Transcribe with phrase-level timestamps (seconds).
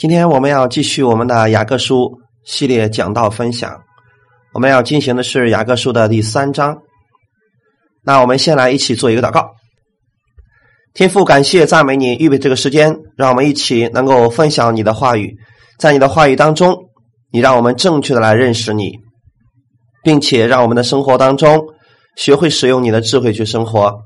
[0.00, 2.10] 今天我们要继续我们的雅各书
[2.42, 3.82] 系列讲道分享，
[4.54, 6.78] 我们要进行的是雅各书的第三章。
[8.02, 9.50] 那我们先来一起做一个祷告。
[10.94, 15.36] 天父，感谢赞美你预备这个时间，让我们一起能够分享你的话语。
[15.78, 16.74] 在你的话语当中，
[17.30, 19.00] 你让我们正确的来认识你，
[20.02, 21.62] 并且让我们的生活当中
[22.16, 24.00] 学会使用你的智慧去生活。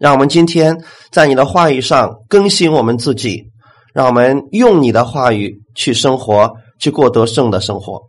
[0.00, 0.76] 让我们今天
[1.12, 3.51] 在你的话语上更新我们自己。
[3.94, 8.00] 让我们用你的话语去生活，去过得胜的生活。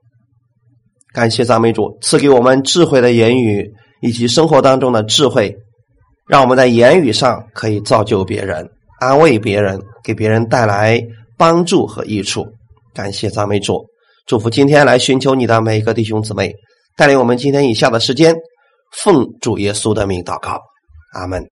[1.13, 3.69] 感谢赞美主赐给我们智慧的言语，
[4.01, 5.55] 以及生活当中的智慧，
[6.27, 8.67] 让我们在言语上可以造就别人、
[8.99, 10.99] 安慰别人，给别人带来
[11.37, 12.45] 帮助和益处。
[12.93, 13.85] 感谢赞美主，
[14.25, 16.53] 祝福今天来寻求你的每一个弟兄姊妹，
[16.95, 18.35] 带领我们今天以下的时间，
[18.91, 20.59] 奉主耶稣的名祷告，
[21.13, 21.43] 阿门。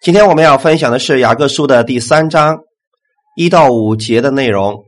[0.00, 2.58] 今天我们要分享的是雅各书的第三章。
[3.34, 4.84] 一到五节的内容，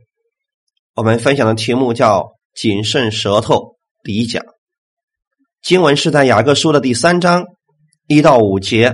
[0.93, 3.75] 我们分享的题目叫“谨慎舌头”。
[4.05, 4.45] 第一讲
[5.63, 7.43] 经文是在雅各书的第三章
[8.07, 8.93] 一到五节，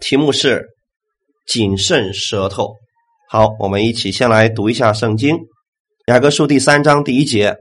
[0.00, 0.64] 题目是
[1.44, 2.76] “谨慎舌头”。
[3.28, 5.36] 好，我们一起先来读一下圣经。
[6.06, 7.56] 雅各书第三章第一节：“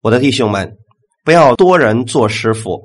[0.00, 0.74] 我的弟兄们，
[1.22, 2.82] 不要多人做师傅，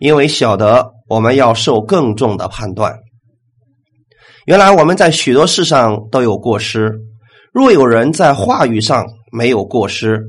[0.00, 2.98] 因为晓得我们要受更重的判断。”
[4.44, 6.92] 原来我们在许多事上都有过失。
[7.52, 10.20] 若有人在话语上没有过失，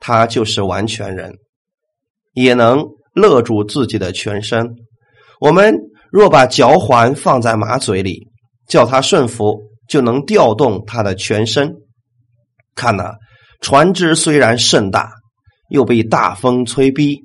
[0.00, 1.34] 他就是完全人，
[2.32, 2.82] 也能
[3.14, 4.66] 勒住自己的全身。
[5.40, 5.76] 我们
[6.10, 8.28] 若把脚环放在马嘴里，
[8.68, 11.70] 叫他顺服，就能调动他的全身。
[12.74, 13.16] 看呐，
[13.60, 15.10] 船只虽然甚大，
[15.68, 17.20] 又被大风吹逼，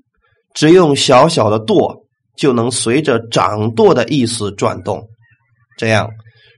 [0.54, 2.06] 只用小小的舵，
[2.36, 5.08] 就能随着掌舵的意思转动。
[5.78, 6.10] 这样。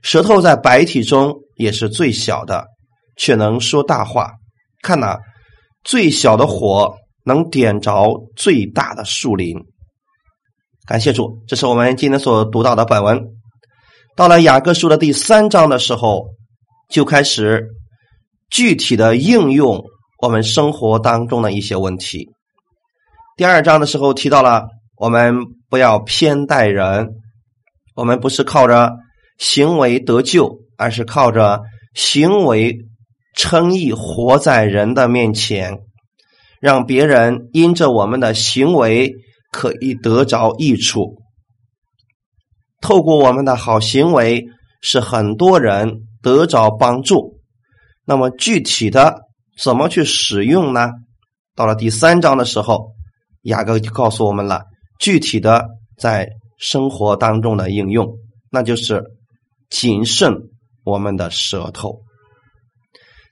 [0.06, 2.64] 舌头在白体中也是最小的，
[3.16, 4.34] 却能说大话。
[4.80, 5.18] 看呐，
[5.82, 9.58] 最小的火能点着最大的树林。
[10.86, 13.20] 感谢主，这是我们今天所读到的本文。
[14.14, 16.28] 到了雅各书的第三章的时候，
[16.88, 17.66] 就开始
[18.48, 19.84] 具体的应用
[20.22, 22.28] 我们生活当中的一些问题。
[23.36, 25.34] 第二章的时候提到了，我们
[25.68, 27.08] 不要偏待人，
[27.96, 28.92] 我们不是靠着。
[29.38, 31.60] 行为得救，而是靠着
[31.94, 32.86] 行为
[33.34, 35.78] 称义，活在人的面前，
[36.60, 39.12] 让别人因着我们的行为
[39.52, 41.18] 可以得着益处。
[42.80, 44.46] 透过我们的好行为，
[44.80, 47.40] 使很多人得着帮助。
[48.04, 49.22] 那么具体的
[49.58, 50.90] 怎么去使用呢？
[51.54, 52.92] 到了第三章的时候，
[53.42, 54.62] 雅各就告诉我们了
[54.98, 55.66] 具体的
[55.98, 58.06] 在生活当中的应用，
[58.50, 59.04] 那就是。
[59.68, 60.34] 谨慎
[60.84, 62.02] 我们的舌头。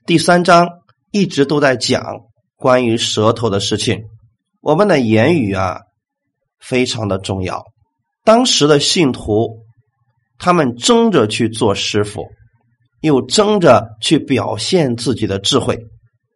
[0.05, 0.67] 第三章
[1.11, 2.03] 一直都在讲
[2.55, 4.03] 关于舌头的事情。
[4.61, 5.79] 我们的言语啊，
[6.59, 7.63] 非常的重要。
[8.23, 9.63] 当时的信徒，
[10.37, 12.25] 他们争着去做师傅，
[13.01, 15.79] 又争着去表现自己的智慧，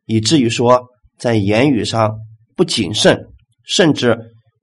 [0.06, 0.88] 以至于说
[1.18, 2.20] 在言语上
[2.56, 3.28] 不谨慎，
[3.64, 4.18] 甚至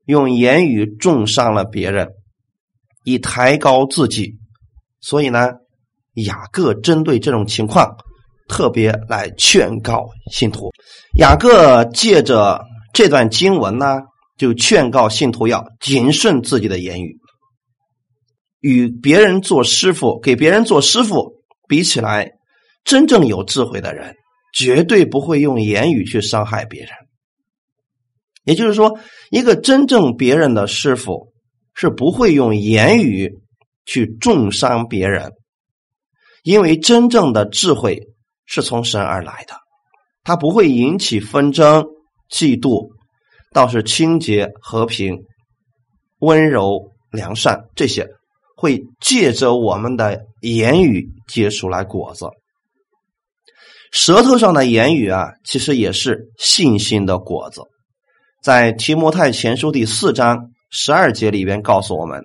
[0.05, 2.09] 用言语重伤了别人，
[3.03, 4.37] 以抬高自己。
[4.99, 5.51] 所以呢，
[6.13, 7.95] 雅各针对这种情况，
[8.47, 10.71] 特别来劝告信徒。
[11.17, 12.61] 雅各借着
[12.93, 13.99] 这段经文呢，
[14.37, 17.17] 就劝告信徒要谨慎自己的言语。
[18.59, 22.31] 与别人做师傅、给别人做师傅比起来，
[22.83, 24.15] 真正有智慧的人，
[24.53, 26.89] 绝对不会用言语去伤害别人。
[28.45, 28.97] 也就是说，
[29.29, 31.31] 一个真正别人的师傅，
[31.75, 33.31] 是不会用言语。
[33.87, 35.31] 去重伤别人，
[36.43, 37.99] 因为真正的智慧
[38.45, 39.55] 是从神而来的，
[40.23, 41.85] 它不会引起纷争、
[42.29, 42.89] 嫉妒，
[43.53, 45.17] 倒是清洁、和平、
[46.19, 48.05] 温柔、良善这些
[48.57, 52.27] 会借着我们的言语结出来果子。
[53.93, 57.61] 舌头上的言语啊，其实也是信心的果子。
[58.43, 62.21] 在提摩太前书第四章十二节里边告诉我们。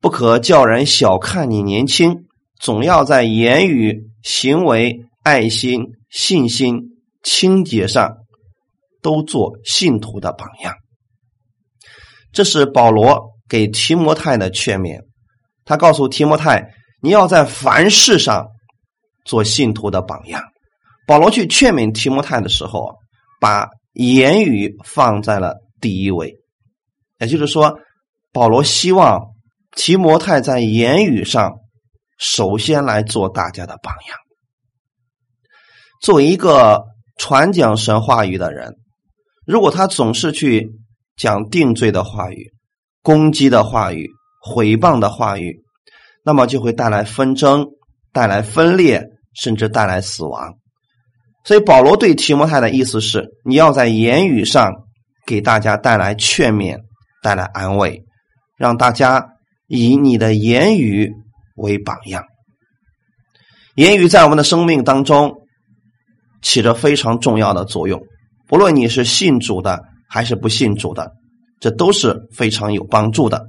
[0.00, 2.24] 不可叫人小看你年轻，
[2.58, 6.80] 总要在言语、行为、爱心、信心、
[7.22, 8.16] 清洁上
[9.02, 10.74] 都做信徒的榜样。
[12.32, 15.02] 这是保罗给提摩太的劝勉。
[15.66, 18.46] 他告诉提摩太，你要在凡事上
[19.26, 20.42] 做信徒的榜样。
[21.06, 22.94] 保罗去劝勉提摩太的时候，
[23.38, 26.34] 把言语放在了第一位，
[27.18, 27.78] 也就是说，
[28.32, 29.20] 保罗希望。
[29.80, 31.54] 提摩太在言语上，
[32.18, 34.18] 首先来做大家的榜样。
[36.02, 36.84] 作为一个
[37.16, 38.74] 传讲神话语的人，
[39.46, 40.70] 如果他总是去
[41.16, 42.52] 讲定罪的话语、
[43.02, 44.10] 攻击的话语、
[44.42, 45.62] 毁谤的话语，
[46.26, 47.66] 那么就会带来纷争、
[48.12, 50.58] 带来分裂，甚至带来死亡。
[51.46, 54.70] 所以保罗对提摩太的意思是：你要在言语上
[55.26, 56.76] 给大家带来劝勉、
[57.22, 58.04] 带来安慰，
[58.58, 59.26] 让大家
[59.70, 61.12] 以你的言语
[61.54, 62.24] 为榜样。
[63.76, 65.32] 言语在我们的生命当中
[66.42, 68.02] 起着非常重要的作用，
[68.48, 71.12] 不论你是信主的还是不信主的，
[71.60, 73.46] 这都是非常有帮助的。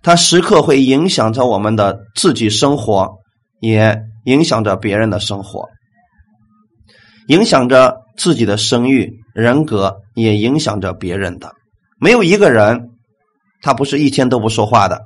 [0.00, 3.16] 它时刻会影响着我们的自己生活，
[3.58, 5.66] 也影响着别人的生活。
[7.26, 11.52] 影响着自己的声誉、人格，也影响着别人的。
[12.00, 12.90] 没有一个人，
[13.60, 15.00] 他不是一天都不说话的。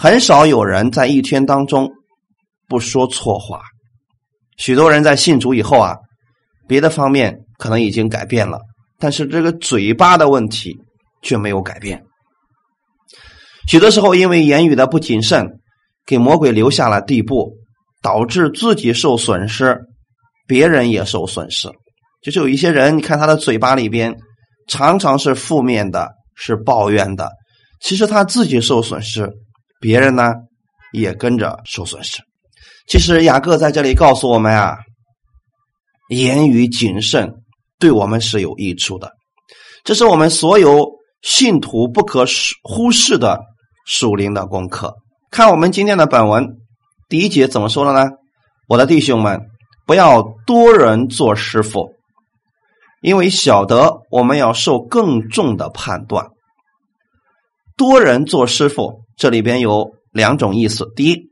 [0.00, 1.90] 很少有人在一天当中
[2.68, 3.62] 不说错话。
[4.56, 5.96] 许多人在信主以后啊，
[6.68, 8.60] 别的方面可能已经改变了，
[9.00, 10.78] 但是这个嘴巴的问题
[11.20, 12.00] 却没有改变。
[13.66, 15.44] 许多时候，因为言语的不谨慎，
[16.06, 17.56] 给魔鬼留下了地步，
[18.00, 19.80] 导致自己受损失。
[20.46, 21.68] 别人也受损失，
[22.22, 24.14] 就是有一些人，你看他的嘴巴里边
[24.68, 27.28] 常常是负面的，是抱怨的。
[27.80, 29.30] 其实他自己受损失，
[29.80, 30.34] 别人呢
[30.92, 32.22] 也跟着受损失。
[32.86, 34.78] 其实雅各在这里告诉我们啊，
[36.08, 37.32] 言语谨慎
[37.78, 39.12] 对我们是有益处的，
[39.84, 40.88] 这是我们所有
[41.22, 42.24] 信徒不可
[42.62, 43.40] 忽视的
[43.86, 44.94] 属灵的功课。
[45.30, 46.56] 看我们今天的本文
[47.08, 48.10] 第一节怎么说的呢？
[48.68, 49.40] 我的弟兄们。
[49.86, 51.94] 不要多人做师傅，
[53.00, 56.26] 因为晓得我们要受更重的判断。
[57.74, 61.28] 多人做师傅，这里边有两种意思：第一，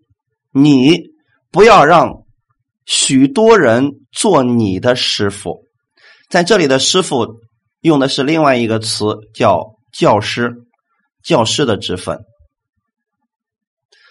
[0.52, 1.04] 你
[1.50, 2.24] 不要让
[2.84, 5.62] 许多人做你的师傅，
[6.28, 7.26] 在这里的师傅
[7.80, 10.52] 用的是另外一个词，叫教师，
[11.22, 12.18] 教师的职分。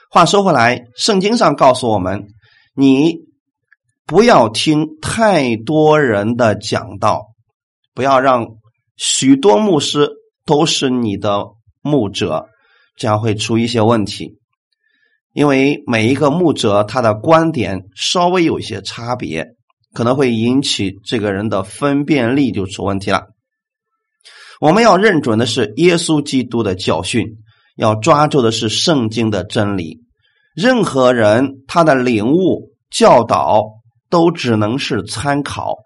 [0.10, 2.26] 话说回来，圣经上告诉我们，
[2.74, 3.24] 你。
[4.08, 7.24] 不要听太多人的讲道，
[7.96, 8.46] 不要让
[8.98, 10.12] 许多牧师
[10.46, 11.46] 都是你的
[11.82, 12.46] 牧者，
[12.96, 14.38] 这样会出一些问题。
[15.34, 19.46] 因为每一个牧者他的观点稍微有一些差别，
[19.94, 23.24] 可能会引起这个人的分辨力就出问题了。
[24.60, 27.26] 我们要认准的是耶稣基督的教训，
[27.76, 30.02] 要抓住的是圣经的真理。
[30.56, 33.76] 任何人他的领悟教导。
[34.08, 35.78] 都只能是参考，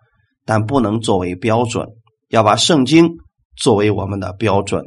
[0.45, 1.87] 但不能作为标准。
[2.27, 3.09] 要把圣经
[3.55, 4.83] 作为我们的标准，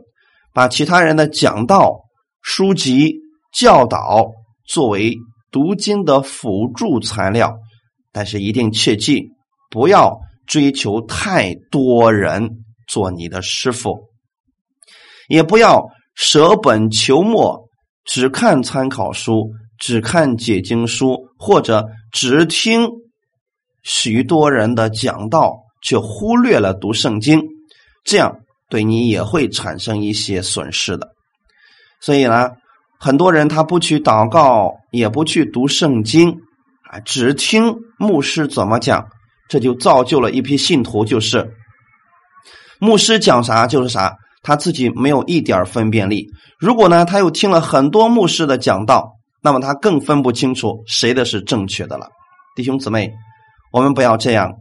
[0.52, 2.02] 把其他人的讲道、
[2.42, 3.14] 书籍、
[3.52, 4.30] 教导
[4.66, 5.16] 作为
[5.50, 7.54] 读经的辅助材料。
[8.12, 9.30] 但是一定切记，
[9.70, 12.50] 不要追求太多人
[12.86, 14.10] 做你的师傅，
[15.28, 17.68] 也不要舍本求末，
[18.04, 22.86] 只看参考书，只看解经书，或者只听。
[23.82, 27.42] 许多人的讲道，却忽略了读圣经，
[28.04, 31.08] 这样对你也会产生一些损失的。
[32.02, 32.50] 所以呢，
[32.98, 36.30] 很多人他不去祷告，也不去读圣经，
[36.90, 39.06] 啊，只听牧师怎么讲，
[39.48, 41.54] 这就造就了一批信徒，就是
[42.78, 46.26] 牧师讲啥就是啥，他自己没有一点分辨力。
[46.58, 52.08] 如果呢，他又听了很多牧师的讲道，那么他更分不清楚谁的是正确的了。
[52.54, 53.10] 弟兄姊妹。
[53.74, 54.52] 我们不要这样，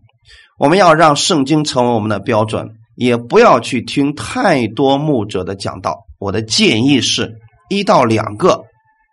[0.57, 6.05] 我们要让圣经成为我们的标准，也不要去听太多牧者的讲道。
[6.21, 7.33] 我的建议是
[7.67, 8.61] 一到两个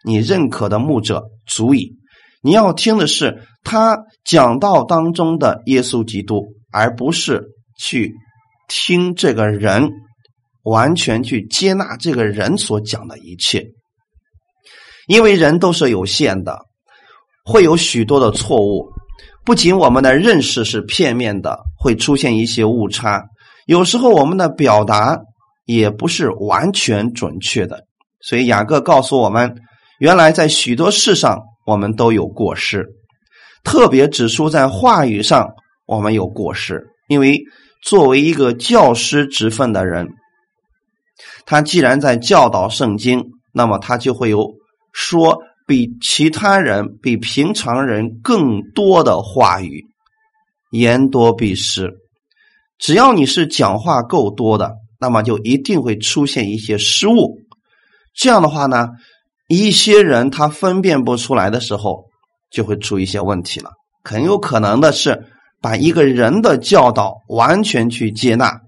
[0.04, 1.96] 你认可的牧者足矣。
[2.42, 7.42] 你要听的是他讲道当中的耶稣基督，而不是
[7.78, 8.12] 去
[8.68, 9.90] 听这个人，
[10.64, 13.64] 完全去接纳这个人所讲的一切。
[15.06, 16.60] 因为人都是有限的，
[17.42, 18.86] 会有许多的错误。
[19.46, 23.24] 不仅我们的认识是片面的，会出现一些误差，
[23.64, 25.18] 有时候我们的表达
[25.68, 27.84] 也不是完全准确的。
[28.20, 29.54] 所以雅各告诉我们，
[30.00, 32.84] 原来在许多事上我们都有过失，
[33.62, 35.46] 特别指出在话语上
[35.86, 36.82] 我们有过失。
[37.08, 37.38] 因为
[37.84, 40.08] 作为一个教师职分的人，
[41.46, 43.22] 他既然在教导圣经，
[43.52, 44.54] 那么他就会有
[44.92, 45.38] 说。
[45.68, 49.84] 比其他人、比平常人更多的话语，
[50.70, 51.92] 言多必失。
[52.78, 57.38] 只要你是讲话够多的，那么就一定会出现一些失误。
[58.14, 58.88] 这样的话呢，
[59.48, 62.04] 一些人他分辨不出来的时候，
[62.50, 63.70] 就会出一些问题了。
[64.04, 65.22] 很有可能的是，
[65.60, 68.58] 把一个人的教导完全去接纳。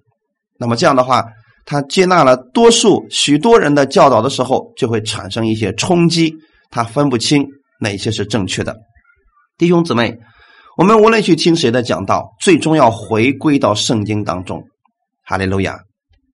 [0.59, 1.25] 那么这样的话，
[1.65, 6.35] 他接纳了多数许多人的教导的时候，就会产生一些冲击，
[6.71, 7.47] 他分不清
[7.81, 8.77] 哪些是正确的。
[9.57, 10.17] 弟兄姊妹，
[10.77, 14.63] 我们无论去听谁的讲道，最终要回归到圣经当中。
[15.25, 15.79] 哈利路亚！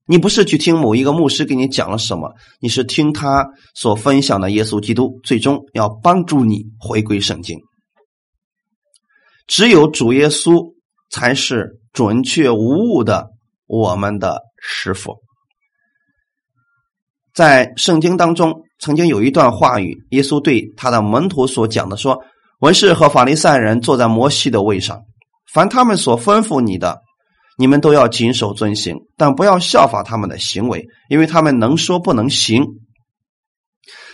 [0.08, 7.60] 你不是去听某一个牧师给你讲了什么，你是听他所分享的耶稣基督，最终要帮助你回归圣经。
[9.48, 10.74] 只有主耶稣
[11.10, 13.30] 才是准确无误的
[13.66, 15.16] 我们的师傅。
[17.34, 22.24] 在圣经当中，曾经有一段话语，耶稣对他的门徒所讲的说
[22.62, 25.02] ：“文士和法利赛人坐在摩西的位上，
[25.52, 27.02] 凡他们所吩咐你的。”
[27.58, 32.66] 你们都要谨守遵行，但不要效法他们的行为，因为他们能说不能行。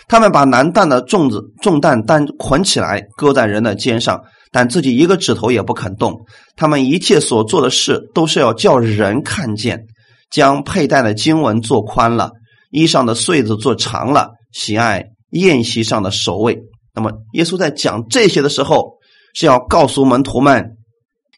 [0.08, 4.20] 他们把难担的重子重担担捆起来，搁在人的肩上，
[4.50, 6.26] 但自己一个指头也不肯动。
[6.56, 9.86] 他们一切所做的事，都是要叫人看见。
[10.30, 12.30] 将佩戴的经文做宽了，
[12.70, 16.58] 衣上的穗子做长了，喜爱宴席上的首位。
[16.94, 18.98] 那么，耶稣在讲这些的时候，
[19.34, 20.76] 是要告诉门徒们。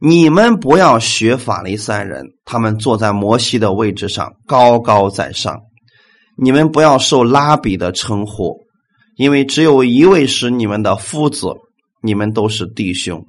[0.00, 5.60] 你们不要学法利赛人，他们坐在摩西的位置上，高高在上。
[6.36, 8.58] 你们不要受拉比的称呼，
[9.16, 11.46] 因为只有一位是你们的夫子，
[12.02, 13.24] 你们都是弟兄。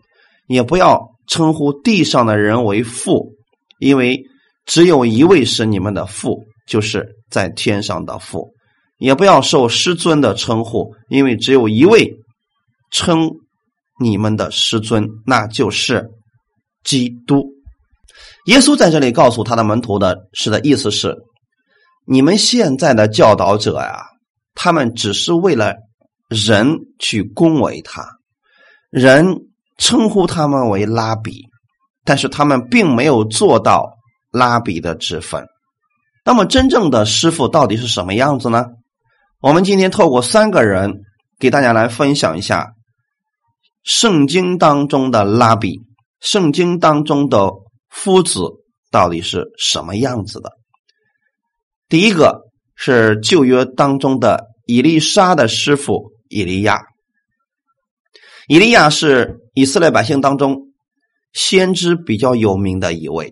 [0.48, 3.34] 也不要称呼地上的人为父，
[3.80, 4.20] 因为
[4.66, 8.52] 只有一位是你们的父，就是在天上的父。
[8.98, 12.12] 也不要受师尊的称呼，因为只有一位
[12.92, 13.30] 称
[14.00, 16.10] 你们的师尊，那就是。
[16.86, 17.44] 基督，
[18.46, 21.18] 耶稣在这里告诉他的门徒的是的意思是：
[22.06, 24.06] 你们现在的教导者呀，
[24.54, 25.74] 他们只是为了
[26.30, 28.08] 人去恭维他，
[28.92, 29.26] 人
[29.78, 31.42] 称呼他们为拉比，
[32.06, 33.90] 但是他们并没有做到
[34.32, 35.46] 拉比的职分。
[36.24, 38.66] 那么，真正的师傅到底是什么样子呢？
[39.42, 41.02] 我们今天透过三个人
[41.40, 42.74] 给大家来分享一下
[43.84, 45.85] 圣经当中的拉比。
[46.26, 47.52] 圣经当中的
[47.88, 48.40] 夫子
[48.90, 50.54] 到底是什么样子的？
[51.88, 52.42] 第一个
[52.76, 56.80] 是旧约当中的以利沙的师傅以利亚。
[58.48, 60.74] 以利亚是以色列百姓当中
[61.32, 63.32] 先知比较有名的一位。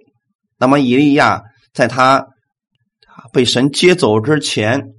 [0.60, 1.42] 那么以利亚
[1.74, 2.28] 在他
[3.32, 4.94] 被神接走之前，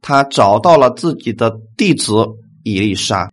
[0.00, 2.14] 他找到了自己的弟子
[2.62, 3.30] 以利沙。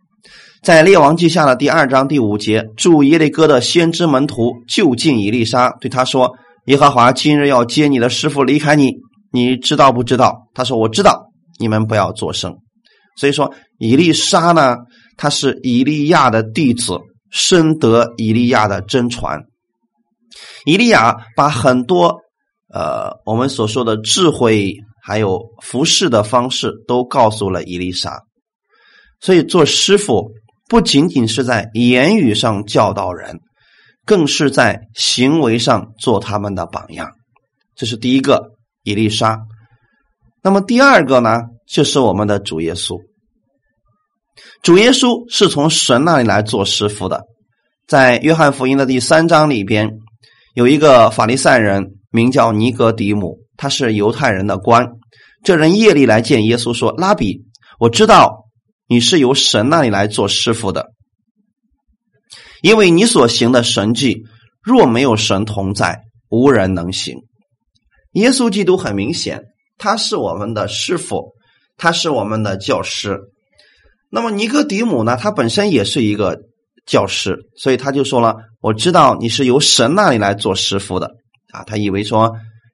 [0.62, 6.32] 在列王记下的第二章第五节，住耶利哥的先知门徒就近以利沙，对他说
[6.66, 8.92] ：“耶和华今日要接你的师傅离开你，
[9.32, 11.26] 你知道不知道？”他说：“我知道。”
[11.58, 12.56] 你们不要作声。
[13.16, 14.76] 所以说，以利沙呢，
[15.16, 16.96] 他是以利亚的弟子，
[17.32, 19.40] 深得以利亚的真传。
[20.64, 22.20] 以利亚把很多
[22.72, 28.20] 呃我们所说的智慧，还有服侍的方式，都告诉了以利沙。
[29.18, 30.30] 所以做师傅。
[30.72, 33.40] 不仅仅是在言语上教导人，
[34.06, 37.10] 更是在行为上做他们的榜样。
[37.76, 38.52] 这是第一个，
[38.82, 39.38] 以丽莎。
[40.42, 42.98] 那么第二个呢，就是我们的主耶稣。
[44.62, 47.22] 主耶稣是从神那里来做师傅的。
[47.86, 49.98] 在约翰福音的第三章里边，
[50.54, 54.86] 有一个法利赛人，名叫尼格迪姆，他是犹太人的官。
[55.44, 57.42] 这人夜里来见耶稣，说：“拉比，
[57.78, 58.38] 我知道。”
[58.92, 60.90] 你是由神那里来做师傅的，
[62.60, 64.24] 因为你所行的神迹，
[64.62, 67.16] 若没有神同在，无人能行。
[68.12, 69.44] 耶稣基督很明显，
[69.78, 71.32] 他是我们的师傅，
[71.78, 73.18] 他是我们的教师。
[74.10, 75.16] 那么尼哥底母呢？
[75.16, 76.42] 他本身也是一个
[76.84, 81.10] 教师，所以他就说了：“我知道你是由神那里来做师傅的。”
[81.50, 82.30] 啊，他以为说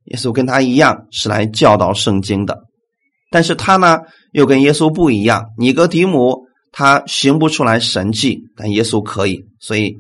[0.07, 2.65] 耶稣跟他一样是来教导圣经的。
[3.31, 3.99] 但是他呢，
[4.33, 5.45] 又跟耶稣不一样。
[5.59, 9.45] 尼格迪姆他行不出来神迹，但耶稣可以。
[9.61, 9.97] 所以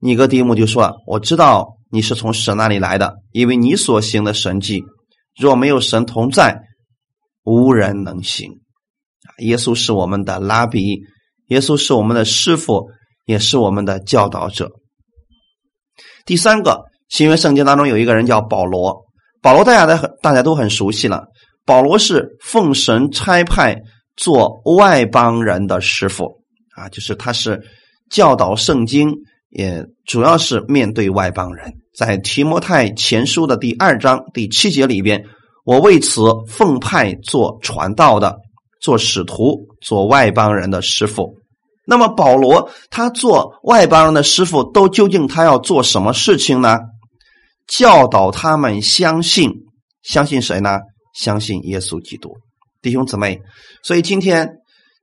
[0.00, 4.82] 尼格迪姆就说：“我知道你是从神那里来的，因为你所行的神迹，
[5.38, 6.60] 若没有神同在，
[7.44, 8.50] 无人能行。”
[9.38, 11.02] 耶稣是我们的拉比，
[11.46, 12.88] 耶稣是我们的师傅，
[13.26, 14.70] 也是我们的教导者。
[16.26, 19.04] 第三个，新约圣经当中有一个人叫保罗，
[19.40, 21.24] 保罗大家的很大家都很熟悉了。
[21.64, 23.80] 保罗是奉神差派
[24.16, 26.24] 做外邦人的师傅
[26.76, 27.62] 啊，就是他是
[28.10, 29.12] 教导圣经，
[29.50, 31.72] 也主要是面对外邦人。
[31.94, 35.24] 在提摩太前书的第二章第七节里边，
[35.64, 38.36] 我为此奉派做传道的，
[38.80, 41.36] 做使徒，做外邦人的师傅。
[41.84, 46.78] 那么保罗他做外邦人的师傅，都究竟他要做什么事情呢？
[47.66, 49.52] 教导他们相信，
[50.02, 50.78] 相信谁呢？
[51.12, 52.32] 相信耶稣基督。
[52.80, 53.40] 弟兄姊妹，
[53.82, 54.48] 所以今天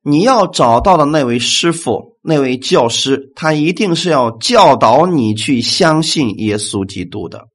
[0.04, 7.46] 你要找到的那位师傅、那位教师，他一定是要教导你去相信耶稣基督的。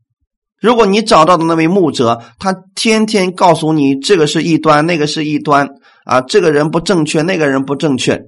[0.61, 5.69] 如果你找到的那位牧者，他天天告诉你这个是异端，那个是异端
[6.07, 8.19] 啊，这个人不正确，那个人不正确，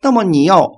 [0.00, 0.70] 那么你要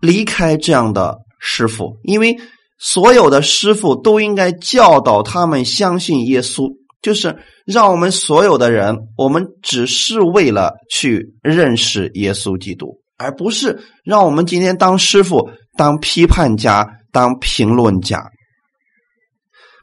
[0.00, 2.36] 离开这样的师傅，因为
[2.78, 6.70] 所有的师傅都应该教导他们相信耶稣，
[7.02, 18.30] 就是让我们所有的人，我们只是为了去认识耶稣基督，而不是让我们今天当师傅、当批判家、当评论家。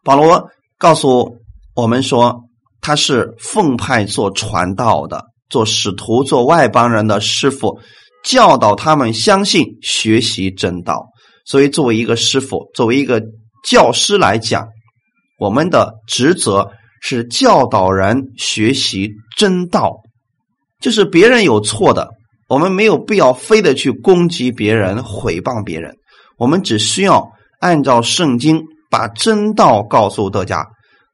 [0.04, 1.38] 保罗告诉
[1.76, 2.42] 我们说，
[2.82, 7.80] 他是奉派做传道的，做使徒，做外邦人的师傅，
[8.24, 11.08] 教导他们相信、学习真道。
[11.46, 13.24] 所以，作为一个师傅，作为一个
[13.66, 14.68] 教师来讲，
[15.40, 16.70] 我们的职责
[17.04, 20.02] 是教导人学习真道。
[20.80, 22.10] 就是别人有错的，
[22.50, 25.94] 我们没有必要非得去攻击别人、毁谤别人，
[26.38, 27.30] 我们只需要
[27.60, 28.60] 按照圣经。
[28.90, 30.68] 把真道告诉大家，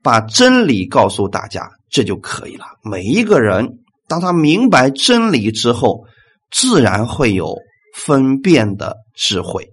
[0.03, 2.65] 把真理告诉大家，这就可以了。
[2.83, 3.65] 每一个人，
[4.05, 6.03] 当他明白真理之后，
[6.51, 7.55] 自然会有
[7.95, 9.65] 分辨的智慧。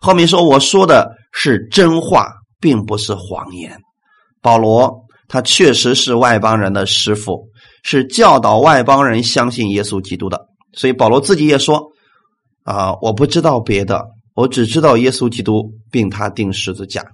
[0.00, 3.76] 后面说，我说的是真话，并不是谎言。
[4.42, 7.48] 保罗他确实是外邦人的师傅，
[7.82, 10.46] 是教导外邦人相信耶稣基督的。
[10.72, 11.82] 所以保罗自己也说
[12.64, 14.04] ：“啊，我不知道别的。”
[14.34, 17.04] 我只知道耶稣基督，并他钉十字架。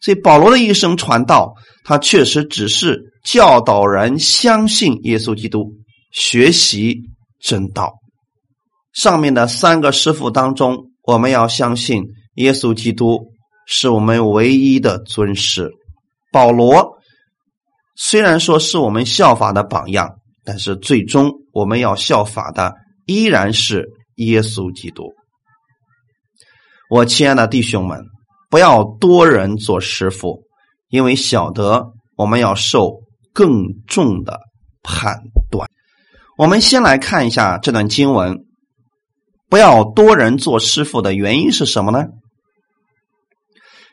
[0.00, 5.72] 所以保罗的一生传道，他确实只是教导人相信耶稣基督，
[6.12, 7.00] 学习
[7.40, 7.94] 真道。
[8.92, 12.04] 上面的三个师傅当中，我们要相信
[12.34, 13.18] 耶稣基督
[13.66, 15.68] 是我们唯一的尊师。
[16.32, 16.98] 保罗
[17.94, 22.74] 虽然说是我们效法的榜样，但是最终我们要效法的
[23.06, 25.12] 依然是耶稣基督。
[26.88, 28.00] 我亲爱的弟兄们，
[28.50, 30.42] 不要多人做师傅，
[30.88, 34.40] 因为晓得我们要受更重的
[34.82, 35.68] 判断。
[36.38, 38.46] 我们先来看一下这段经文，
[39.50, 42.06] 不要多人做师傅的原因是什么呢？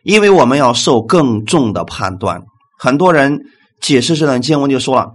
[0.04, 2.42] 因为我们要受更重的判断。
[2.78, 3.40] 很多人
[3.82, 5.10] 解释这段经文就说了，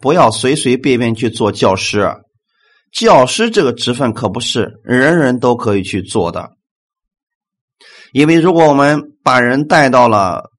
[0.00, 2.08] 不要随随便便去做教师，
[2.92, 6.50] 教师这个职分可不是人人都可以去做的。
[8.12, 10.50] 因为如果我们把人带到了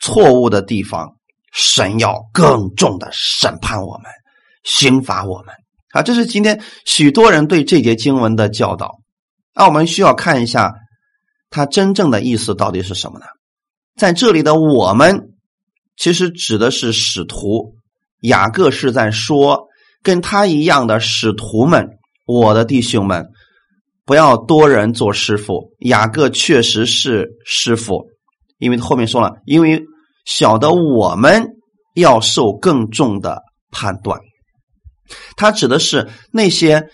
[0.00, 1.16] 错误的地方，
[1.52, 4.10] 神要更重的审判我们，
[4.64, 5.54] 刑罚我们
[5.92, 6.02] 啊！
[6.02, 8.98] 这是今天许多人对这节经文的教导。
[9.54, 10.74] 那我们需要看一下
[11.52, 13.26] 它真正的意思到底是什么呢？
[13.96, 15.28] 在这里的“我们”
[15.96, 17.76] 其实指的是使徒，
[18.20, 19.68] 雅各是在说
[20.02, 21.86] 跟他一样的使徒们，
[22.26, 23.28] 我的弟兄们。
[24.04, 28.06] 不要多人做师傅，雅各确实是师傅，
[28.58, 29.84] 因为后面说了，因为
[30.24, 31.50] 晓得我们
[31.94, 34.18] 要受更重的判断。
[35.36, 36.88] 他指的是那些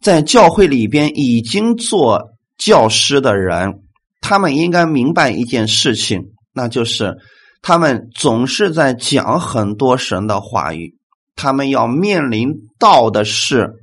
[0.00, 3.81] 在教会里边已经做教师的人，
[4.22, 7.18] 他们应该明白一件事情，那就是
[7.60, 10.96] 他们总是在讲很多神的话语，
[11.36, 13.74] 他们要面临到的是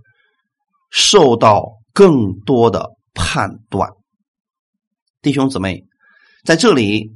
[0.89, 1.77] 受到。
[1.91, 3.89] 更多的判断，
[5.21, 5.83] 弟兄姊妹，
[6.45, 7.11] 在这里，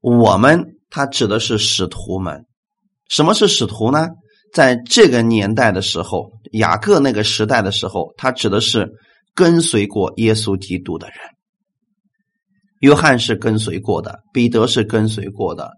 [0.00, 2.46] 我们他指的是使徒们。
[3.10, 4.08] 什么是使徒呢？
[4.54, 8.88] 在这个年代的时候，雅各那个时代的时候，他指的是
[9.34, 11.16] 跟随过耶稣基督的人。
[12.80, 15.70] 约翰是跟随过的，彼得是跟随过的，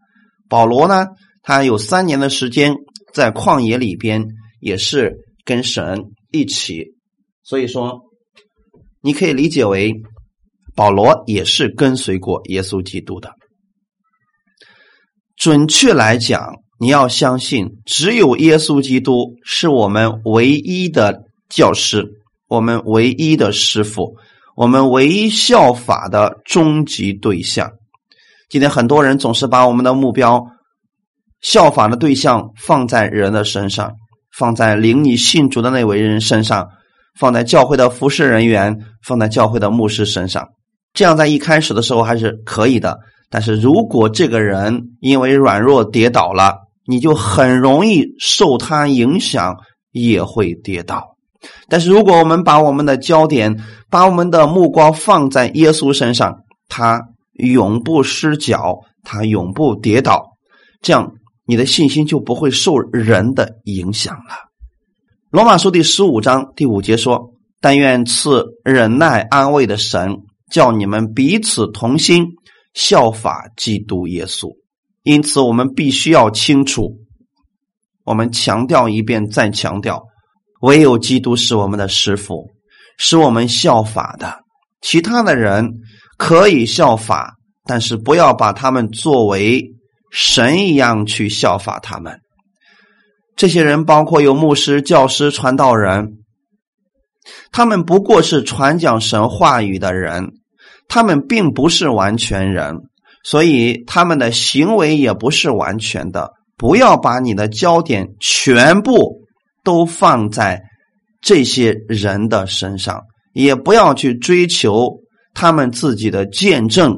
[0.49, 1.07] 保罗呢，
[1.43, 2.75] 他有三年的时间
[3.13, 4.25] 在旷野里边，
[4.61, 6.87] 也是跟神一起，
[7.43, 8.01] 所以说。
[9.03, 9.95] 你可以理解为，
[10.77, 13.33] 保罗也是跟随过耶稣基督的。
[15.39, 22.11] 准确来讲，你要相信，只有耶稣基督是我们唯一的教师，
[22.47, 24.19] 我们唯一的师傅，
[24.61, 27.73] 我们唯一效法的终极对象。
[28.51, 30.49] 今天很多人总是把我们的目标、
[31.41, 33.95] 效法的对象放在人的身上，
[34.37, 36.69] 放在领你信主的那位人身上。
[37.19, 40.47] 放在教会的服侍人员，放在教会的牧师身上，
[40.93, 42.99] 这样在一开始的时候还是可以的。
[43.31, 49.57] 但是如果这个人因为软弱跌倒了，你就很容易受他影响，
[49.91, 51.10] 也会跌倒。
[51.69, 57.01] 但是如果我们把我们的焦点、把我们的目光放在耶稣身上，他
[57.33, 60.37] 永不失脚，他永不跌倒，
[60.83, 61.15] 这样
[61.47, 64.35] 你的信心就不会受人的影响了。
[65.31, 70.19] 罗马书第十五章第五节说：“但愿赐忍耐安慰的神，
[70.51, 72.27] 叫你们彼此同心，
[72.75, 74.51] 效法基督耶稣。”
[75.03, 76.99] 因此，我们必须要清楚，
[78.05, 80.05] 我们强调一遍，再强调。
[80.61, 82.51] 唯有基督是我们的师傅，
[82.99, 84.41] 是我们效法的。
[84.81, 85.81] 其他的人
[86.17, 89.73] 可以效法，但是不要把他们作为
[90.11, 92.21] 神一样去效法他们。
[93.37, 96.19] 这些人包括有牧师、教师、传道人，
[97.53, 100.33] 他们不过是传讲神话语的人，
[100.89, 102.77] 他们并不是完全人，
[103.25, 106.33] 所以他们的行为也不是完全的。
[106.59, 109.20] 不要把你的焦点全部。
[109.63, 110.63] 都放在
[111.21, 115.01] 这些人的身上，也不要去追求
[115.35, 116.97] 他们自己的见证，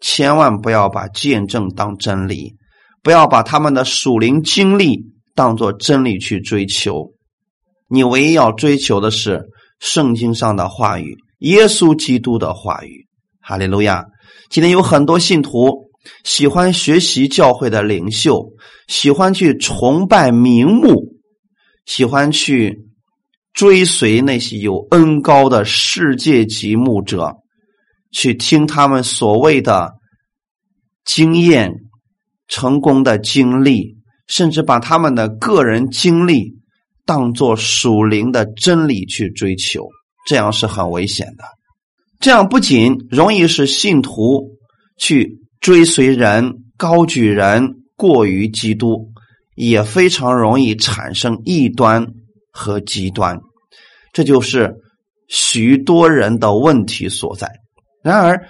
[0.00, 2.54] 千万不要把见证当真理，
[3.02, 5.00] 不要把他们的属灵经历
[5.34, 7.12] 当做真理去追求。
[7.88, 9.42] 你唯一要追求的是
[9.80, 13.06] 圣经上的话语，耶稣基督的话语。
[13.40, 14.04] 哈利路亚！
[14.50, 15.88] 今天有很多信徒
[16.22, 18.46] 喜欢学习教会的领袖，
[18.88, 21.17] 喜欢去崇拜名目。
[21.88, 22.84] 喜欢去
[23.54, 27.34] 追随那些有恩高的世界级牧者，
[28.12, 29.94] 去听他们所谓的
[31.06, 31.72] 经验、
[32.46, 33.96] 成功的经历，
[34.26, 36.58] 甚至把他们的个人经历
[37.06, 39.88] 当做属灵的真理去追求，
[40.26, 41.44] 这样是很危险的。
[42.20, 44.58] 这样不仅容易使信徒
[44.98, 49.10] 去追随人、高举人过于基督。
[49.58, 52.06] 也非常容易产生异端
[52.52, 53.36] 和极端，
[54.12, 54.72] 这就是
[55.26, 57.50] 许多人的问题所在。
[58.04, 58.40] 然而，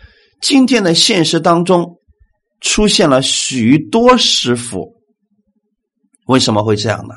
[0.43, 1.97] 今天的现实当中
[2.61, 4.93] 出现了许多师傅，
[6.27, 7.15] 为什么会这样呢？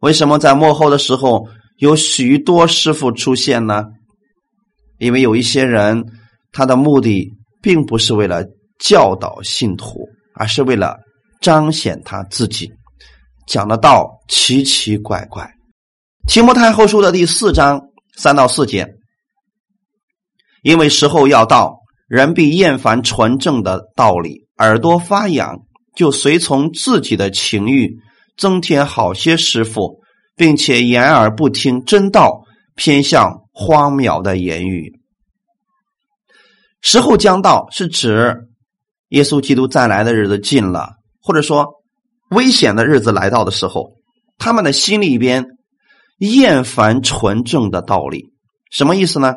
[0.00, 1.46] 为什么在幕后的时候
[1.76, 3.84] 有许多师傅出现呢？
[4.98, 6.04] 因为有一些人，
[6.50, 8.44] 他的目的并不是为了
[8.80, 10.98] 教导信徒，而是为了
[11.40, 12.68] 彰显他自己。
[13.48, 15.42] 讲的道奇奇怪怪，
[16.30, 17.80] 《提摩太后书》的第四章
[18.14, 18.86] 三到四节，
[20.62, 25.62] 因为时候要到，人必厌烦纯正的道理，耳朵发痒，
[25.96, 27.96] 就随从自己的情欲，
[28.36, 30.02] 增添好些师傅，
[30.36, 32.42] 并且掩耳不听真道，
[32.74, 35.00] 偏向荒谬的言语。
[36.82, 38.46] 时候将到，是指
[39.08, 40.90] 耶稣基督再来的日子近了，
[41.22, 41.77] 或者说。
[42.30, 43.94] 危险的日子来到的时候，
[44.36, 45.46] 他们的心里边
[46.18, 48.32] 厌烦纯正的道理，
[48.70, 49.34] 什么意思呢？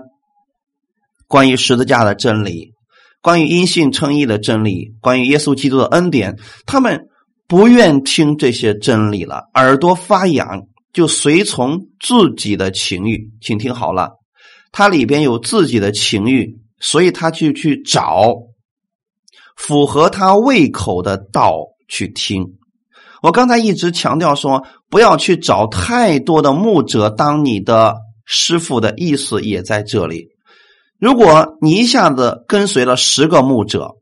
[1.27, 2.73] 关于十字架的真理，
[3.21, 7.08] 关于因信称义的真理，关于耶稣基督的恩典，他们
[7.47, 13.30] 不愿听这些真理了，耳朵发痒，就随从自己的情欲。
[13.41, 14.17] 请听好了，
[14.73, 18.36] 他里边有自己的情欲，所以他就去找
[19.56, 22.58] 符合他胃口的道去听。
[23.22, 30.28] 我刚才一直强调说，不要去找太多的牧者当你的师傅的意思也在这里。
[31.00, 33.96] 如果你一下子跟随了十个牧者，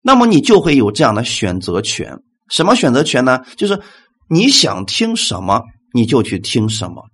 [0.00, 2.18] 那么你就会有这样的选择权。
[2.48, 3.40] 什么选择权呢？
[3.56, 3.80] 就是
[4.28, 5.62] 你想听什么
[5.94, 7.04] 你就去听什么。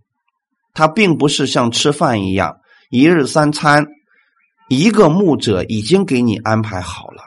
[0.73, 2.57] 它并不是像吃饭一样，
[2.91, 3.87] 一日三餐，
[4.69, 7.23] 一个牧者已经给你安排好了。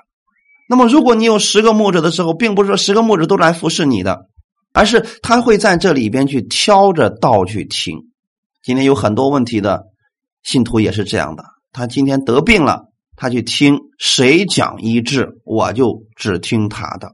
[0.72, 4.28] 那么，如果你有十个牧者的时候，并不是说十个牧者都来服侍你的，
[4.72, 7.98] 而是他会在这里边去挑着道去听。
[8.64, 9.84] 今天有很多问题的
[10.44, 12.86] 信徒也是这样的，他今天得病了，
[13.18, 17.10] 他去听谁讲医治，我就只听他的；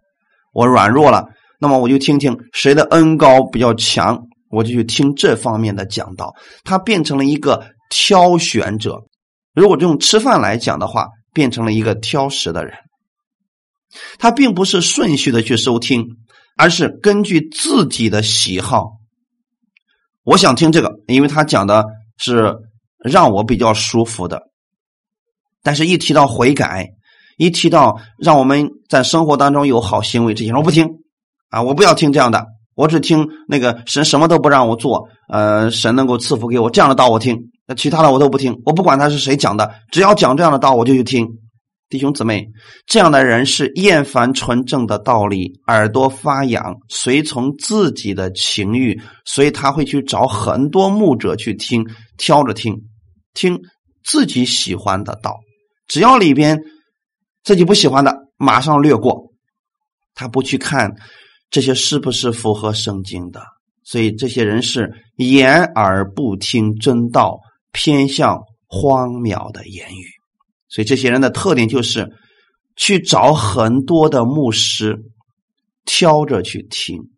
[0.53, 1.25] 我软弱了，
[1.59, 6.31] 那么我就听听谁的恩高比较强，我就去听这方面的讲道。
[6.63, 8.99] 他变成了一个挑选者。
[9.55, 12.75] 如果用吃饭来讲的话，变成了一个挑食的人。
[14.19, 16.05] 他并不是顺序的去收听，
[16.57, 18.93] 而是根据自己的喜好。
[20.23, 21.85] 我想听这个，因为他讲的
[22.17, 22.55] 是
[22.99, 24.41] 让我比较舒服的。
[25.63, 26.87] 但是，一提到悔改，
[27.37, 30.87] 一提到让我们在生活当中有好行为，这些我不听
[31.49, 31.61] 啊！
[31.61, 38.61] 我不要听这样的，我只听那个神什么都不让我做，呃，神能够赐福给我这样的道我听，那其他的我都不听。
[38.65, 41.27] 我不管他是谁讲的，只要讲这样的道，我就去听。
[41.89, 42.45] 弟兄姊妹，
[42.85, 52.75] 这样的人是厌烦纯正的道理，耳朵发痒，随从自己的情欲，所以他会去找很多牧者去听，挑着听，
[53.33, 53.57] 听
[54.03, 55.39] 自己喜欢的道，
[55.87, 56.59] 只要里边
[57.43, 59.31] 自己不喜欢的，马上略过，
[60.13, 60.93] 他不去看
[61.49, 63.41] 这些是不是符合圣经的，
[63.85, 67.39] 所以这些人是掩耳不听真道，
[67.71, 70.16] 偏向荒谬的言语。
[70.69, 72.09] 所以这些人的特点就是
[72.75, 74.99] 去找很多的牧师，
[75.85, 77.09] 挑着去听，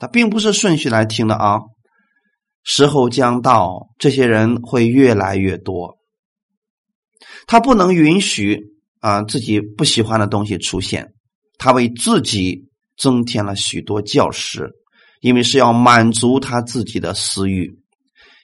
[0.00, 1.60] 他并不是顺序来听的啊。
[2.64, 5.98] 时候将到，这些人会越来越多。
[7.46, 8.58] 他不能允许
[9.00, 11.12] 啊自己不喜欢的东西出现，
[11.58, 14.70] 他为自己增添了许多教师，
[15.20, 17.78] 因为是要满足他自己的私欲，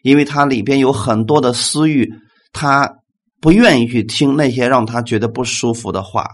[0.03, 2.13] 因为他里边有很多的私欲，
[2.53, 2.98] 他。
[3.41, 6.27] 不愿意去听那些让他觉得不舒服的话，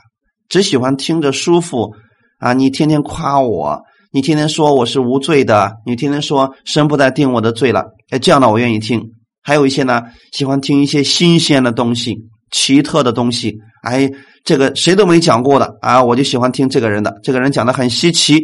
[0.48, 1.94] 只喜欢听着舒服
[2.38, 2.52] 啊！
[2.52, 9.02] 你天天夸我，你天天说我是无罪的，你天天说神不再定我的罪了，哎，这样的我愿意听。
[9.42, 12.16] 还有一些呢，喜欢听一些新鲜的东西、
[12.50, 14.10] 奇特的东西，哎，
[14.42, 18.42] 这个谁都没讲过的啊，我就喜欢听这个人的，这个人讲的很稀奇，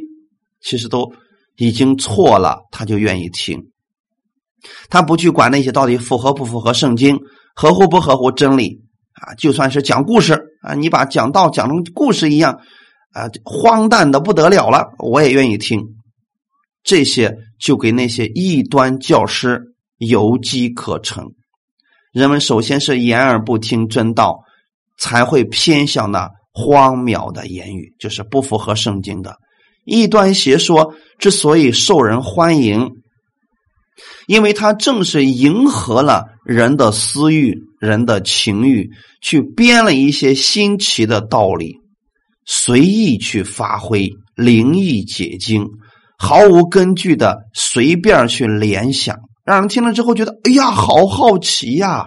[0.61, 1.11] 其实都
[1.57, 3.59] 已经错了，他就愿意听。
[4.91, 7.19] 他不去管那些到底符合不符合圣经。
[7.61, 8.81] 合乎不合乎真理
[9.13, 9.35] 啊？
[9.35, 12.59] 就算是讲故事啊，你把讲道讲成故事一样
[13.13, 15.79] 啊，荒诞的不得了了，我也愿意听。
[16.83, 19.61] 这些就给那些异端教师
[19.99, 21.35] 有机可乘。
[22.13, 24.41] 人们首先是掩耳不听真道，
[24.97, 29.37] 才会偏向那荒谬的言语，就是不符合圣经的
[29.85, 30.95] 异端邪说。
[31.19, 32.91] 之所以受人欢迎。
[34.27, 41.77] 因为他正是迎合了人的私欲、人的情欲，去编了一些新奇的道理，
[42.47, 45.67] 随意去发挥灵异解经，
[46.19, 52.07] 毫无根据的随便去联想，让人听了之后觉得哎呀，好好奇呀。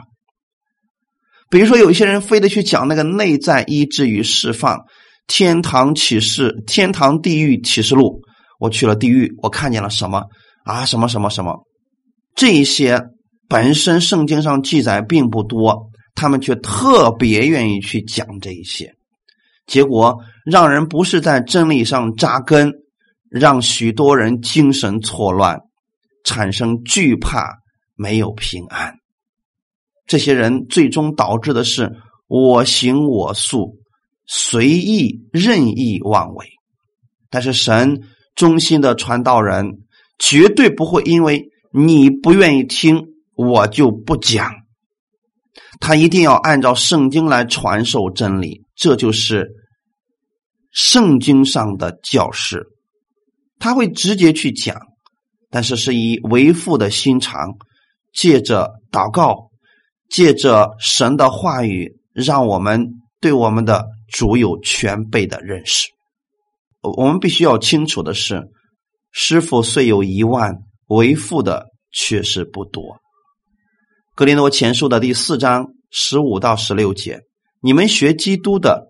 [1.49, 4.79] 比如说，有一些人非得去讲那个内在医治与释放、
[5.27, 8.21] 天堂启示、天堂地狱启示录。
[8.59, 10.23] 我去了地狱，我看见了什么
[10.65, 10.83] 啊？
[10.83, 11.53] 什么什么什么？
[12.35, 12.99] 这些
[13.47, 18.91] 本身圣经上记载并不多，他们却特别愿意去讲这一些，
[19.67, 22.73] 结果让人不是在真理上扎根，
[23.29, 25.59] 让许多人精神错乱，
[26.23, 27.59] 产生惧怕，
[27.95, 28.95] 没有平安。
[30.07, 31.91] 这些人最终导致的是
[32.27, 33.77] 我行我素，
[34.25, 36.47] 随意任意妄为。
[37.29, 38.01] 但是神
[38.33, 39.83] 忠心的传道人
[40.17, 41.52] 绝对不会因为。
[41.75, 44.53] 你不愿意听，我就不讲。
[45.79, 49.49] 他一定要按照圣经来传授真理，这就是
[50.71, 52.67] 圣经上的教师。
[53.57, 54.79] 他会直接去讲，
[55.49, 57.55] 但是是以为父的心肠，
[58.13, 59.49] 借着祷告，
[60.09, 62.87] 借着神的话语，让我们
[63.19, 65.87] 对我们的主有全备的认识。
[66.81, 68.43] 我们必须要清楚的是，
[69.11, 70.55] 师傅虽有一万。
[70.87, 72.97] 为父的确实不多。
[74.15, 77.21] 格林多前书的第四章十五到十六节，
[77.61, 78.87] 你们学基督的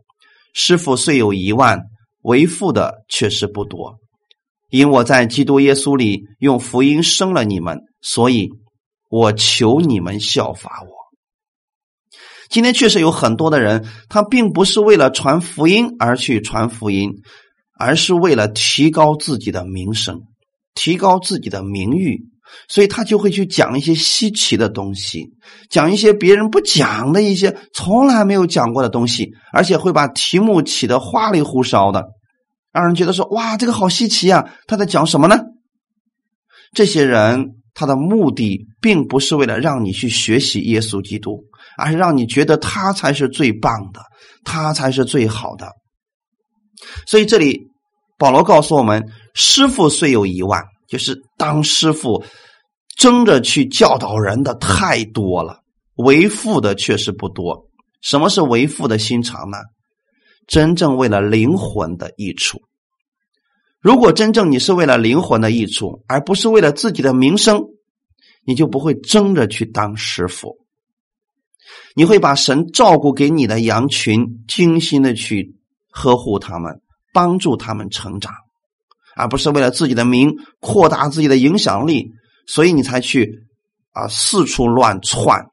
[0.53, 1.79] 师傅虽有一万，
[2.21, 3.97] 为父的确实不多。
[4.69, 8.49] 因我在基督耶稣里用福音生了你们，所以
[9.09, 10.91] 我求你们效法我。
[12.49, 17.11] 今天确实有很多的人，他并不是为了传福音而去传福音，
[17.79, 20.21] 而是为了提高自己的名声。
[20.75, 22.19] 提高自己的名誉，
[22.67, 25.29] 所以他就会去讲一些稀奇的东西，
[25.69, 32.05] 讲一些别人不讲的一些从来没有讲过的东西，而且会把题目起得花里胡哨的，
[32.71, 35.37] 让人觉得说：“哇，这个好稀奇啊！”他在讲什么呢？
[36.73, 41.43] 这些人他的目的并不是为了让你去学习耶稣基督，
[41.77, 44.01] 而是让你觉得他才是最棒的，
[44.43, 45.71] 他才是最好的。
[47.05, 47.71] 所以这里。
[48.15, 52.23] 保罗告诉我们：“师傅虽有一万，就是当师傅
[52.95, 55.61] 争着去教导人的太多了，
[55.95, 57.67] 为父的确实不多。
[58.01, 59.57] 什么是为父的心肠呢？
[60.47, 62.61] 真正为了灵魂的益处。
[63.79, 67.63] 如果真正你是为了灵魂的益处，而不是为了自己的名声，
[68.45, 70.57] 你就不会争着去当师傅。
[71.95, 75.55] 你会把神照顾给你的羊群精心的去
[75.89, 76.79] 呵护他们。”
[77.13, 78.33] 帮助他们成长，
[79.15, 82.11] 而不是为了自己的名扩大自己的影响力，
[82.47, 83.45] 所以你才去
[83.91, 85.45] 啊四处乱窜，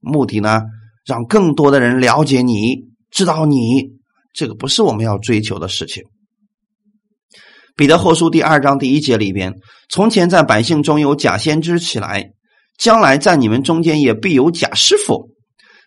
[0.00, 0.62] 目的呢
[1.04, 3.90] 让更多的人了解你，知道你，
[4.32, 6.02] 这个不是我们要追求的事情。
[7.76, 9.54] 彼得后书第二章第一节里边，
[9.88, 12.30] 从前在百姓中有假先知起来，
[12.78, 15.30] 将来在你们中间也必有假师傅，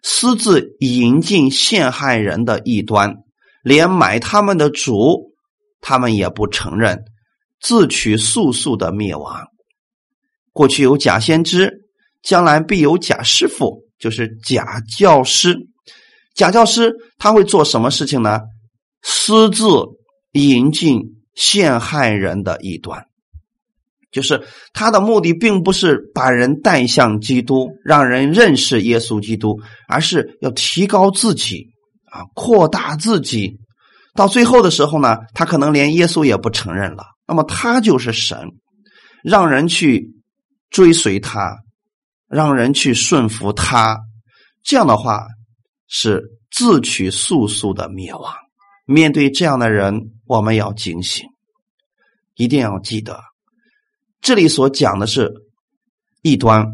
[0.03, 3.15] 私自引进陷害人的异端，
[3.63, 5.31] 连买他们的主，
[5.79, 7.05] 他们也不承认，
[7.59, 9.43] 自取速速的灭亡。
[10.53, 11.71] 过去有假先知，
[12.23, 15.57] 将来必有假师傅，就是假教师。
[16.33, 18.41] 假教师他会做什么事情呢？
[19.03, 19.65] 私自
[20.33, 21.01] 引进
[21.35, 23.05] 陷害人的一端，
[24.11, 24.43] 就是
[24.73, 31.67] 他的目的并不是把人带向基督，让人认识耶稣基督，而是要提高自己
[32.11, 33.59] 啊，扩大自己。
[34.15, 37.03] 到最后的时候呢，他可能连耶稣也不承认了。
[37.27, 38.51] 那么他就是神，
[39.23, 40.13] 让人去。
[40.69, 41.57] 追随他，
[42.27, 43.97] 让人去顺服他，
[44.63, 45.25] 这样的话
[45.87, 48.35] 是自取速速的灭亡。
[48.85, 51.25] 面对这样的人，我们要警醒，
[52.35, 53.17] 一定要记得，
[54.19, 55.31] 这里所讲的是
[56.21, 56.67] 异端，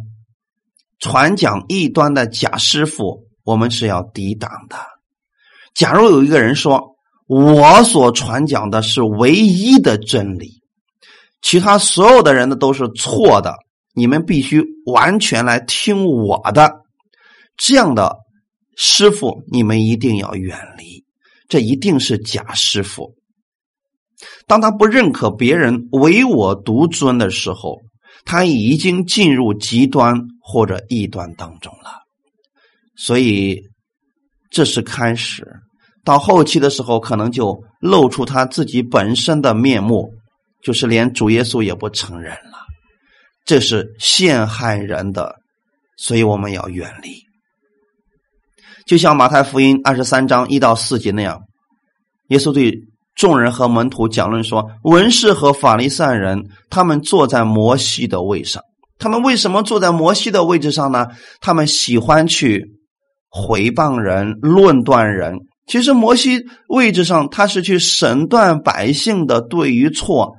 [0.98, 4.76] 传讲异端的假师傅，我们是要抵挡的。
[5.76, 6.93] 假如有一个人说，
[7.28, 10.62] 我所传讲的是唯一的真理，
[11.42, 13.56] 其他所有的人呢都是错的。
[13.96, 16.82] 你们必须完全来听我的，
[17.58, 18.18] 这样的
[18.76, 21.06] 师傅你们一定要远离，
[21.48, 23.14] 这一定是假师傅。
[24.48, 27.82] 当他不认可别人唯我独尊的时候，
[28.26, 32.02] 他已经进入极端或者异端当中了。
[32.96, 33.62] 所以
[34.50, 35.46] 这是开始，
[36.04, 40.12] 到后期的时候，可能就露出他自己本身的面目，
[40.62, 42.58] 就是连主耶稣也不承认了。
[43.46, 45.36] 这是陷害人的，
[45.98, 47.12] 所以我们要远离。
[48.86, 51.42] 就像马太福音二十三章一到四节那样，
[52.28, 52.74] 耶稣对
[53.16, 58.62] 众人和门徒讲论说：“文士和法利赛人，他们坐在摩西的位上。
[59.00, 61.08] 他们为什么坐在摩西的位置上呢？
[61.40, 62.66] 他们喜欢去
[63.30, 65.38] 回谤人、论断人。
[65.66, 70.36] 其实摩西位置上，他是去审断百姓的对与错。”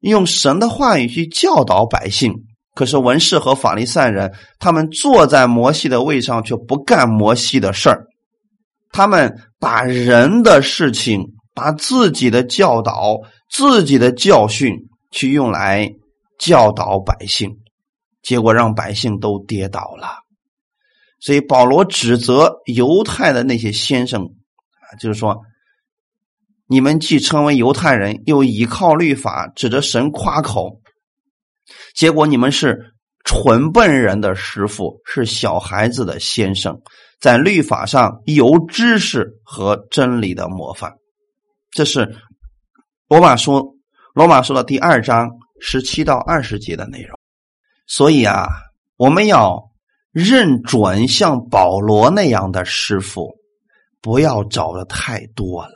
[0.00, 2.32] 用神的话语去教导百姓，
[2.74, 8.04] 可是文士和法利赛人，他们坐在摩西的位上，却不干摩西的事儿。
[8.92, 13.18] 他们把人的事情、把自己的教导、
[13.50, 14.74] 自己的教训
[15.10, 15.90] 去用来
[16.38, 17.50] 教导百姓，
[18.22, 20.18] 结果让百姓都跌倒了。
[21.18, 24.28] 所以保罗指责犹太的那些先生，
[24.98, 25.40] 就是说。
[26.68, 30.80] 你们既称为犹太人，又倚靠律法，指着神夸口，
[31.94, 36.82] 结果你们是纯笨人的师傅，是小孩子的先生，
[37.20, 40.92] 在律法上有知识和真理的模范。
[41.70, 42.16] 这是
[43.06, 43.78] 罗马书
[44.12, 47.16] 罗马书的第二章十七到二十节的内容。
[47.86, 48.48] 所以啊，
[48.96, 49.70] 我们要
[50.10, 53.36] 认准像保罗那样的师傅，
[54.06, 55.74] 不要找的太多了。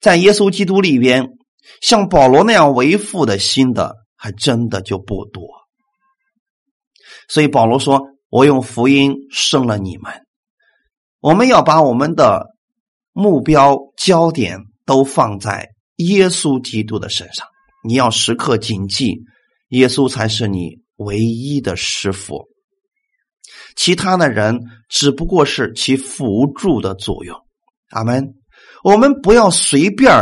[0.00, 1.28] 在耶稣基督里边，
[1.80, 5.46] 像保罗那样为父的心的，还真的就不多。
[7.28, 10.12] 所以保罗说：“我用福音生了你们。”
[11.22, 12.48] 我们要把我们的
[13.12, 17.46] 目标焦点都放在耶稣基督的身上。
[17.84, 19.20] 你要时刻谨记，
[19.68, 22.48] 耶稣才是你唯一的师傅，
[23.76, 27.36] 其他的人只不过是起辅助的作用。
[27.90, 28.34] 阿门。
[28.82, 30.12] 我们不要随便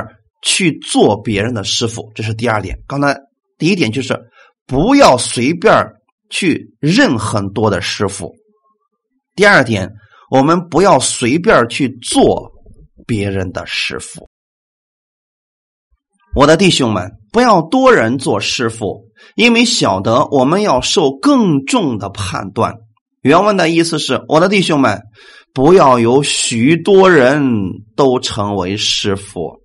[0.43, 2.79] 去做别人的师傅，这是第二点。
[2.87, 3.19] 刚才
[3.59, 4.19] 第一点就是
[4.67, 5.73] 不要随便
[6.31, 8.35] 去认很多的师傅。
[9.35, 9.90] 第二点，
[10.31, 12.53] 我们不要随便去做
[13.07, 14.29] 别人的师傅。
[16.35, 19.05] 我的弟兄们，不要多人做师傅，
[19.37, 22.75] 因为晓得我们要受更重的判断。
[23.24, 25.02] 原文的意思是：我的弟兄们。
[25.54, 27.44] 不要有许多人
[27.94, 29.60] 都成为师傅，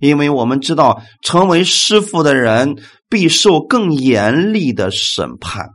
[0.00, 5.68] 因为我们知道，成为师傅的人必受更严厉的审判。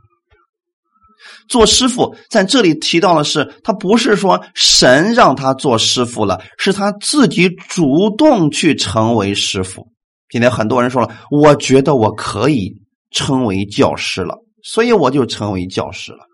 [1.48, 9.86] 做师傅在这里提到的是，他不是说神让他做师傅了，是他自己主动去成为师傅。
[10.30, 12.74] 今天很多人说了，我觉得我可以
[13.12, 14.34] 称为教师了，
[14.64, 16.27] 所以我就成为教师了。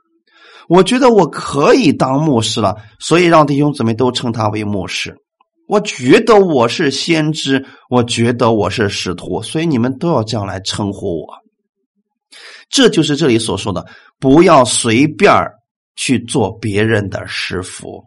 [0.69, 5.15] 我觉得我可以当牧师了，所以让弟兄姊妹都称他为牧师。
[5.67, 11.27] 我觉得我是先知，我觉得我是使徒，所以你们都要这样来称呼我。
[12.69, 13.85] 这就是这里所说的，
[14.19, 15.33] 不要随便
[15.97, 18.03] 去做别人的师傅，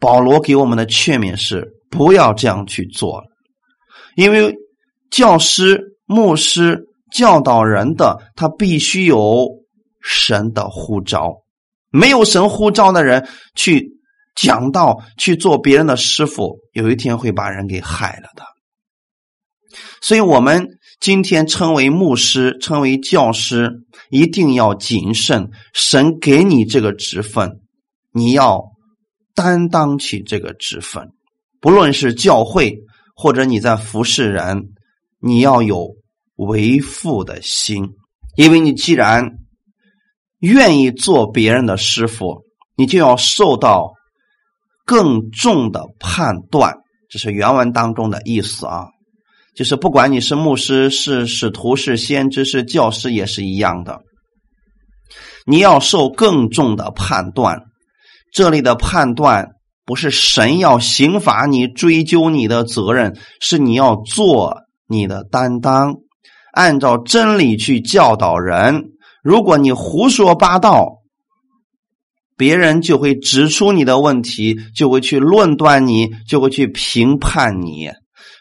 [0.00, 3.22] 保罗给我们的劝勉是不要这样去做，
[4.16, 4.54] 因为
[5.10, 9.46] 教师、牧师教导人的，他必须有
[10.00, 11.34] 神的呼召。
[11.96, 13.88] 没有神呼召的人去
[14.34, 18.44] 讲道、去做别人的师傅，有一天会把人给害了的。
[20.00, 23.70] 所以，我们今天称为牧师、称为教师，
[24.10, 25.50] 一定要谨慎。
[25.72, 27.60] 神给你这个职分，
[28.12, 28.62] 你要
[29.34, 31.10] 担当起这个职分。
[31.60, 32.78] 不论是教会，
[33.14, 34.68] 或者你在服侍人，
[35.18, 35.96] 你要有
[36.36, 37.88] 为父的心，
[38.36, 39.38] 因为你既然
[40.40, 42.44] 愿意做别人的师傅，
[42.76, 43.92] 你就要受到
[44.84, 46.74] 更重的判断。
[47.08, 48.86] 这是原文当中的意思啊。
[49.54, 54.00] 就是不管你是牧师、是使徒、是先知、是教师，也是一样的。
[55.46, 57.62] 你要受更重的判断。
[58.32, 59.52] 这里的判断
[59.86, 65.94] 不是神要刑罚你、追究你的责任，是你要做你的担当，
[66.52, 68.90] 按照真理去教导人。
[69.26, 71.02] 如果你胡说八道，
[72.36, 77.90] 别人就会指出你的问题，就会去论断你，就会去评判你。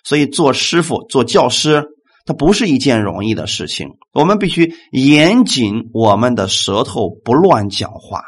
[0.03, 1.83] 所以，做师傅、做教师，
[2.23, 3.87] 它不是一件容易的事情。
[4.13, 8.21] 我们必须严谨我们的舌头，不乱讲话。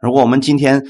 [0.00, 0.86] 如果我们今天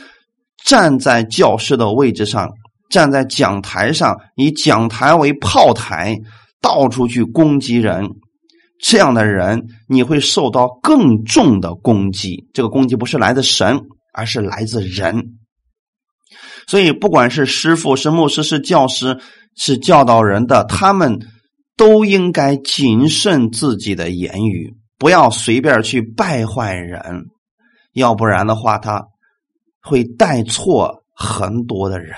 [0.62, 2.50] 站在教师的位置上，
[2.90, 6.18] 站在讲台上，以讲台为炮台，
[6.60, 8.10] 到处去攻击人，
[8.80, 12.48] 这样的人，你会受到更重的攻击。
[12.52, 13.80] 这个攻击不是来自神，
[14.12, 15.38] 而是来自人。
[16.66, 19.18] 所以，不管是师傅、是牧师、是教师。
[19.60, 21.18] 是教导人的，他们
[21.76, 27.02] 都应该谨慎自己的言语，不要随便去败坏人，
[27.92, 29.02] 要不然的话，他
[29.82, 32.14] 会带错很多的人，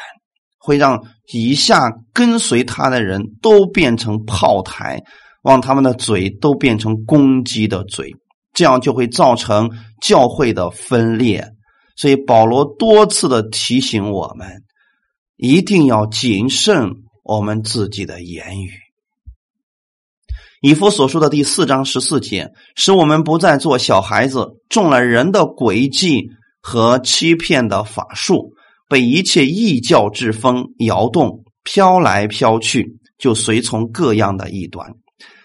[0.59, 1.03] 会让
[1.33, 5.03] 以下跟随他的人都变成炮台，
[5.43, 8.15] 往他们的嘴都变成攻击的嘴，
[8.53, 9.71] 这样就会造成
[10.01, 11.49] 教会的分裂。
[11.97, 14.63] 所以保罗多次的提醒我们，
[15.37, 16.91] 一定要谨慎。
[17.23, 18.71] 我们自己的言语，
[20.63, 26.31] 以弗所说的第四章十四节，使我们不再做小孩子，中了人的诡计
[26.61, 28.55] 和欺骗的法术，
[28.89, 34.95] 被一切异教之风摇动，飘来飘去，就随从各样的异端。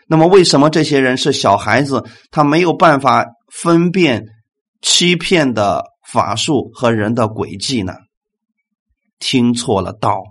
[0.07, 2.03] 那么，为什么这些人是小孩子？
[2.31, 4.25] 他没有办法分辨
[4.81, 7.93] 欺骗的法术和人的诡计呢？
[9.19, 10.21] 听错了道。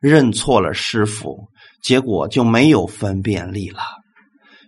[0.00, 1.48] 认错了师傅，
[1.82, 3.80] 结果就没有分辨力了。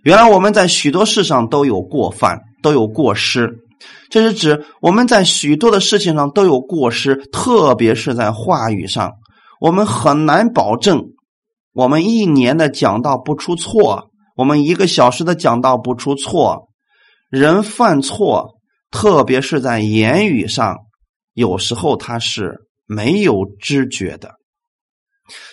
[0.03, 3.51] 原来我们在许多事上都有过犯，都有过失。
[4.11, 9.13] 这是指我们在许多的事情上都有过失，特别是在话语上，
[9.59, 11.03] 我们很难保证
[11.73, 16.69] 我们一年的讲道不出错，我们一个小时的讲道不出错。
[17.29, 18.59] 人犯错，
[18.91, 20.77] 特别是在言语上，
[21.33, 24.35] 有时候他是没有知觉的。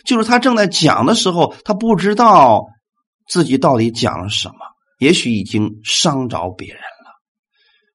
[0.05, 2.67] 就是他正在讲的时候，他不知道
[3.29, 4.57] 自己到底讲了什么，
[4.99, 6.91] 也许已经伤着别人了。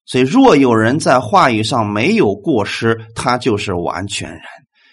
[0.05, 4.41] 所以，若有人在话语上没有过失，他就是完全人，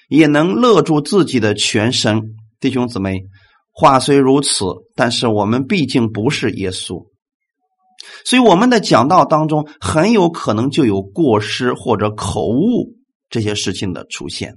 [0.08, 2.34] 也能勒住自己的全身。
[2.60, 3.22] 弟兄姊妹，
[3.72, 7.06] 话虽如此，但是我们毕竟不是耶稣，
[8.24, 12.94] 所以我们的讲道当中很有可能就有过失或者口误
[13.30, 14.54] 这些事情的出现。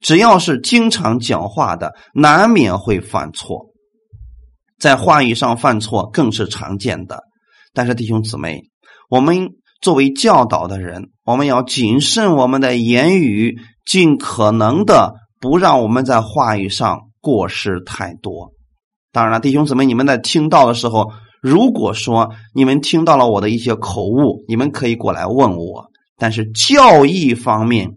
[0.00, 3.66] 只要是经常讲话的，难免会犯错，
[4.78, 7.22] 在话语上犯错更是常见的。
[7.72, 8.60] 但是弟兄姊妹，
[9.08, 9.50] 我们
[9.80, 13.56] 作为教导的人，我们要谨慎我们的言语，
[13.86, 18.52] 尽可能的不让我们在话语上过失太多。
[19.10, 21.10] 当然了，弟兄姊妹，你们在听到的时候，
[21.42, 25.86] 如果说你们听到了我的一些口误，你们可以过来问我。
[26.16, 27.90] 但是教义方面，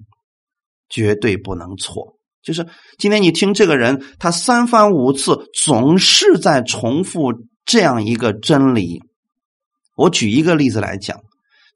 [0.90, 2.16] 绝对不能错。
[2.42, 2.66] 就是
[2.98, 7.32] 今天你听这个人，他三番五次总是在重复
[7.66, 9.00] 这样一个真理。
[9.96, 11.20] 我举一个例子来讲：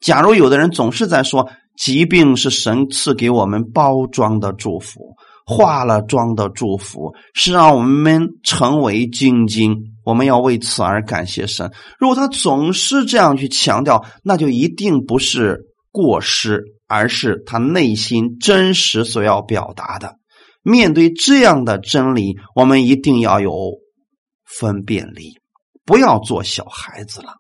[0.02, 5.16] 假如有的人总是在说疾病是神赐给我们包装的祝福，
[5.46, 11.72] 化了妆的祝福，是让我们成为精精，我们要为此而感谢神。
[12.00, 15.60] 如果他总是这样去强调，那就一定不是
[15.92, 16.64] 过失。
[16.86, 20.18] 而是他内心真实所要表达的。
[20.62, 23.52] 面对这样的真理，我们一定要有
[24.46, 25.32] 分辨力，
[25.86, 27.34] 不要做小孩子了。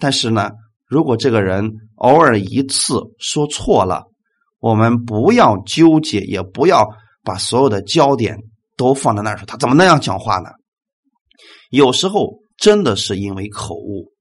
[0.00, 0.50] 但是呢，
[0.88, 4.06] 如果这个人偶尔一次说错了，
[4.58, 6.88] 我们不要纠结，也不要
[7.24, 8.38] 把所有的焦点
[8.76, 10.50] 都放在那儿说他怎么那样讲话呢？
[11.70, 14.12] 有时候真的是因为口误。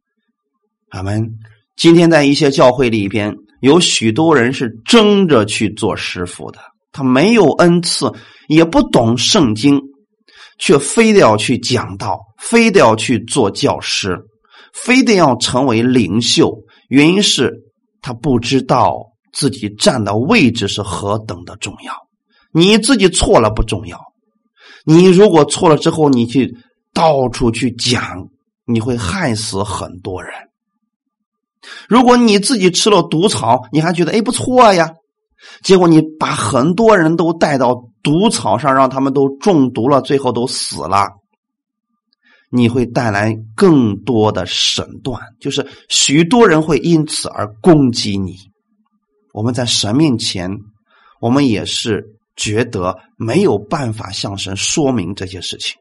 [0.90, 1.28] 俺们
[1.76, 6.60] 今天在一些教会里边，有许多人是争着去做师傅的，
[6.92, 8.12] 他没有恩赐，
[8.48, 9.82] 也不懂圣经，
[10.60, 14.18] 却非得要去讲道，非得要去做教师，
[14.74, 16.56] 非得要成为领袖。
[16.90, 17.52] 原因是
[18.02, 18.96] 他不知道
[19.32, 21.94] 自己站的位置是何等的重要。
[22.54, 24.00] 你自己错了不重要，
[24.86, 26.56] 你如果错了之后，你去
[26.94, 28.28] 到处去讲，
[28.66, 30.32] 你会害死很多人。
[31.88, 34.92] 如果你自己吃了毒草，你还觉得哎不错呀，
[35.64, 37.74] 结果你把很多人都带到
[38.04, 41.08] 毒草上，让他们都中毒了，最后都死了，
[42.52, 48.36] 你会带来更多的审断，就是许多人会因此而攻击你。
[49.34, 50.52] 我们在神面前，
[51.20, 52.04] 我们也是
[52.36, 55.76] 觉得没有办法向神说明这些事情。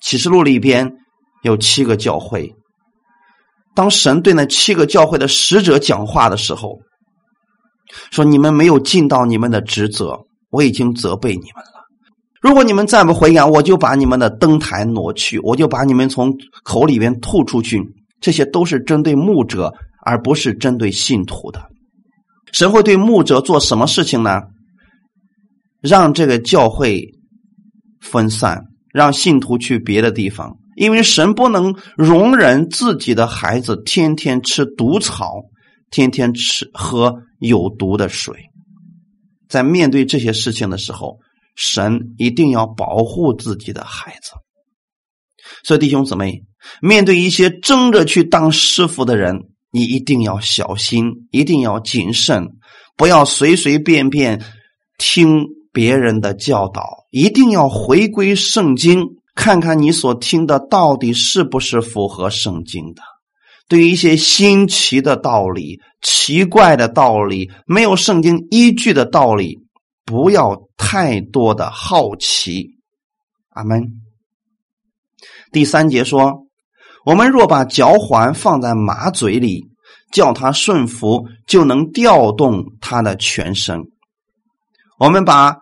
[0.00, 0.92] 启示录里边
[1.42, 2.54] 有七个教会。
[3.74, 6.78] 当神对那七个教会的使者讲话的时候，
[8.10, 10.18] 说：“你们没有尽到你们的职责，
[10.50, 11.84] 我已经责备你们了。
[12.40, 16.32] 如果你们再不回答，我就把你们的灯台挪去，我就把你们从
[16.62, 17.82] 口里边吐出去。
[18.20, 19.72] 这些都是针对牧者，
[20.04, 21.62] 而不是针对信徒的。
[22.52, 24.40] 神会对牧者做什么事情呢？
[25.86, 27.06] 让这个教会
[28.00, 35.42] 分散，让信徒去别的地方。”因为神不能容忍自己的孩子天天吃毒草，
[35.88, 38.34] 天天吃喝有毒的水。
[39.48, 41.18] 在面对这些事情的时候，
[41.54, 44.32] 神一定要保护自己的孩子。
[45.62, 46.42] 所以弟兄姊妹，
[46.82, 49.38] 面对一些争着去当师傅的人，
[49.70, 52.48] 你一定要小心，一定要谨慎，
[52.96, 54.42] 不要随随便便
[54.98, 59.04] 听别人的教导，一定要回归圣经。
[59.34, 63.02] 看看你所听的到底是不是符合圣经的？
[63.66, 69.58] 对于一些新奇的道理、奇怪的道理、没有圣经依据的道理，
[70.04, 72.78] 不要太多的好奇。
[73.50, 74.00] 阿门。
[75.50, 76.46] 第三节说：
[77.04, 79.64] 我们若把脚环放在马嘴里，
[80.12, 83.80] 叫它顺服，就能调动它的全身。
[85.00, 85.56] 我们把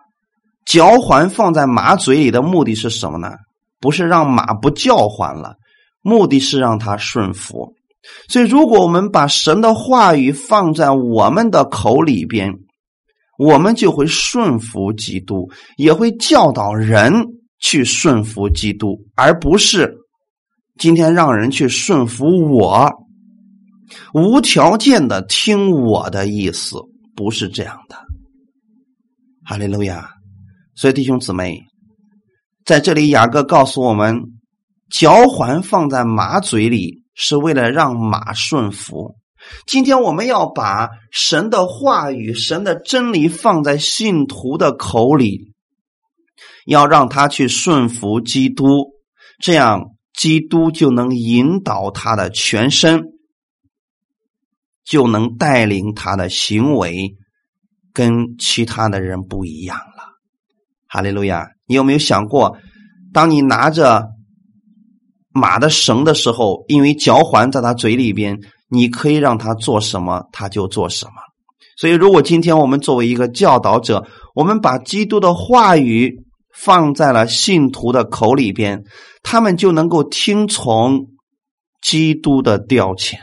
[0.65, 3.31] 脚环放在马嘴里的目的是什么呢？
[3.79, 5.55] 不是让马不叫唤了，
[6.01, 7.73] 目的是让它顺服。
[8.27, 12.53] 所以，如果我们把神的话语放在我们的口里边，
[13.37, 17.13] 我们就会顺服基督，也会教导人
[17.59, 19.97] 去顺服基督，而不是
[20.77, 22.89] 今天让人去顺服我，
[24.13, 26.77] 无条件的听我的意思，
[27.15, 27.97] 不是这样的。
[29.45, 30.09] 哈利路亚！
[30.75, 31.61] 所以，弟兄姊妹。
[32.65, 34.21] 在这里，雅各告诉我们，
[34.89, 39.15] 脚环放在马嘴里，是为了让马顺服。
[39.67, 45.53] 今天我们要把神的话语、神的真理放在信徒的口里，
[46.65, 48.93] 要让他去顺服基督，
[49.39, 53.03] 这样基督就能引导他的全身，
[54.85, 57.17] 就能带领他的行为，
[57.91, 59.77] 跟其他的人不一样。
[60.93, 61.47] 哈利路亚。
[61.65, 62.55] 你有没有想过，
[63.11, 64.09] 当你拿着
[65.31, 68.37] 马的绳的时候，因为脚环在他嘴里边，
[68.69, 71.13] 你可以让他做什么，他就做什么。
[71.79, 76.23] 所以，如果今天我们作为一个教导者，我们把基督的话语
[76.55, 78.83] 放在了信徒的口里边，
[79.23, 81.07] 他们就能够听从
[81.81, 83.15] 基督的调遣，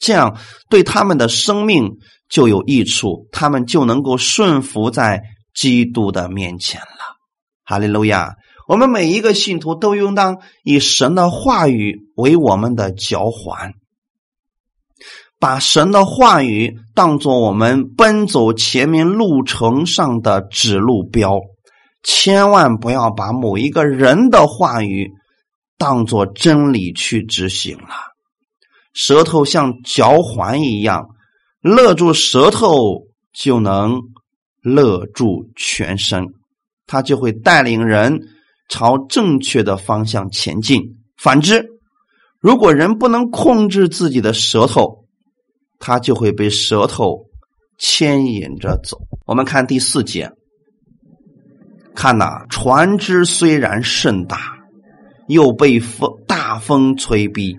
[0.00, 0.38] 这样
[0.70, 1.98] 对他们的生命
[2.30, 5.20] 就有益处，他们就能够顺服在
[5.54, 7.16] 基督的面前了。
[7.64, 8.34] 哈利路亚！
[8.66, 13.74] 我们每一个信徒都应当以神的话语为我们的脚环，
[15.38, 21.40] 把神的话语当做我们奔走前面路程上的指路标，
[22.02, 25.10] 千万不要把某一个人的话语
[25.76, 27.88] 当做真理去执行了。
[28.94, 31.08] 舌头像脚环一样，
[31.60, 33.02] 勒住舌头
[33.34, 34.00] 就能
[34.64, 36.26] 勒住全身。
[36.86, 38.20] 他就会带领人
[38.68, 40.82] 朝正确的方向前进。
[41.16, 41.64] 反之，
[42.40, 45.06] 如果人不能控制自己的舌头，
[45.78, 47.24] 他就会被舌头
[47.78, 48.98] 牵引着走。
[49.26, 50.30] 我们看第四节，
[51.94, 54.58] 看呐，船只虽然甚大，
[55.28, 57.58] 又被风大风吹逼，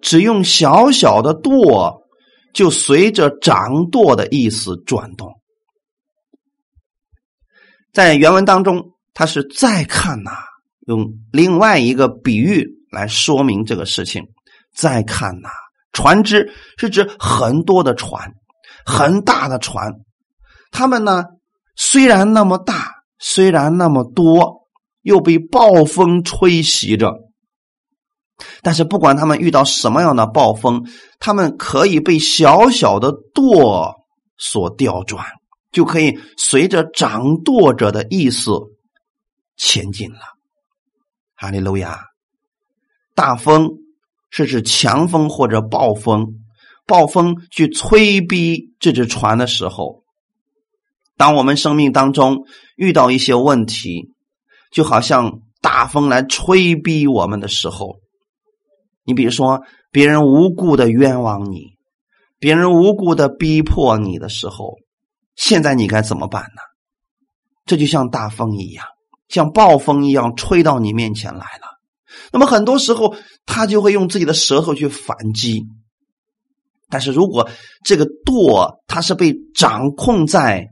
[0.00, 2.02] 只用小小的舵
[2.52, 5.28] 就随着掌舵的意思转动。
[7.94, 10.32] 在原文当中，他是再看呐，
[10.88, 14.22] 用另外一个比喻来说明这个事情。
[14.74, 15.48] 再看呐，
[15.92, 18.32] 船只是指很多的船，
[18.84, 19.92] 很大的船，
[20.72, 21.24] 他们呢
[21.76, 22.90] 虽然那么大，
[23.20, 24.66] 虽然那么多，
[25.02, 27.14] 又被暴风吹袭着。
[28.62, 30.84] 但是不管他们遇到什么样的暴风，
[31.20, 33.94] 他们可以被小小的舵
[34.36, 35.24] 所调转，
[35.74, 38.52] 就可以随着掌舵者的意思
[39.56, 40.20] 前进了。
[41.34, 42.00] 哈利路亚！
[43.14, 43.70] 大风
[44.30, 46.44] 是指强风或者暴风，
[46.86, 50.04] 暴风去催逼这只船的时候，
[51.16, 52.46] 当我们生命当中
[52.76, 54.12] 遇到一些问题，
[54.72, 57.98] 就好像大风来吹逼我们的时候。
[59.04, 61.76] 你比如说，别人无故的冤枉你，
[62.38, 64.76] 别人无故的逼迫你的时候，
[65.36, 66.62] 现在你该怎么办呢？
[67.66, 68.84] 这就像大风一样，
[69.28, 71.78] 像暴风一样吹到你面前来了。
[72.32, 73.16] 那么很多时候，
[73.46, 75.64] 他就会用自己的舌头去反击。
[76.90, 77.48] 但是如果
[77.84, 80.68] 这个舵它是被掌控在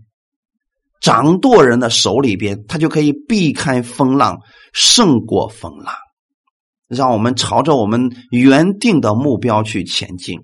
[1.00, 4.38] 掌舵人的手里边，他就可以避开风浪，
[4.72, 5.94] 胜过风浪。
[6.88, 10.38] 让我们朝着我们原定的目标去前进。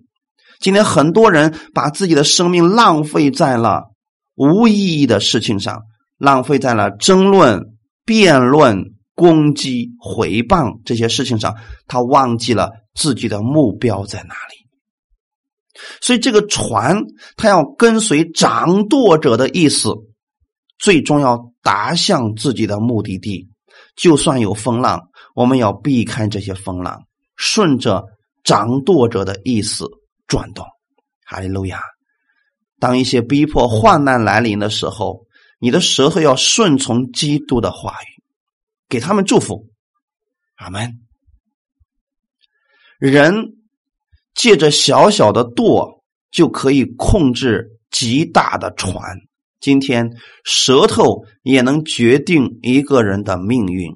[0.58, 3.92] 今天很多人把自己的生命浪费在了
[4.38, 5.82] 无意义的事情上，
[6.16, 7.60] 浪费在了争论、
[8.04, 14.66] 辩论、攻击、回谤这些事情上，他忘记了自己的目标在哪里。
[16.00, 17.02] 所以，这个船
[17.36, 19.92] 它要跟随掌舵者的意思，
[20.78, 23.48] 最终要达向自己的目的地。
[23.96, 25.08] 就算有风浪。
[25.34, 27.00] 我们要避开这些风浪，
[27.36, 28.04] 顺着
[28.42, 29.86] 掌舵者的意思
[30.26, 30.66] 转动。
[31.24, 31.80] 哈利路亚！
[32.78, 35.26] 当一些逼迫、患难来临的时候，
[35.58, 38.22] 你的舌头要顺从基督的话语，
[38.88, 39.66] 给他们祝福。
[40.56, 41.00] 阿门。
[42.98, 43.56] 人
[44.34, 49.02] 借着小小的舵就可以控制极大的船。
[49.60, 50.12] 今天，
[50.44, 53.92] 舌头也能决定一个人的命运。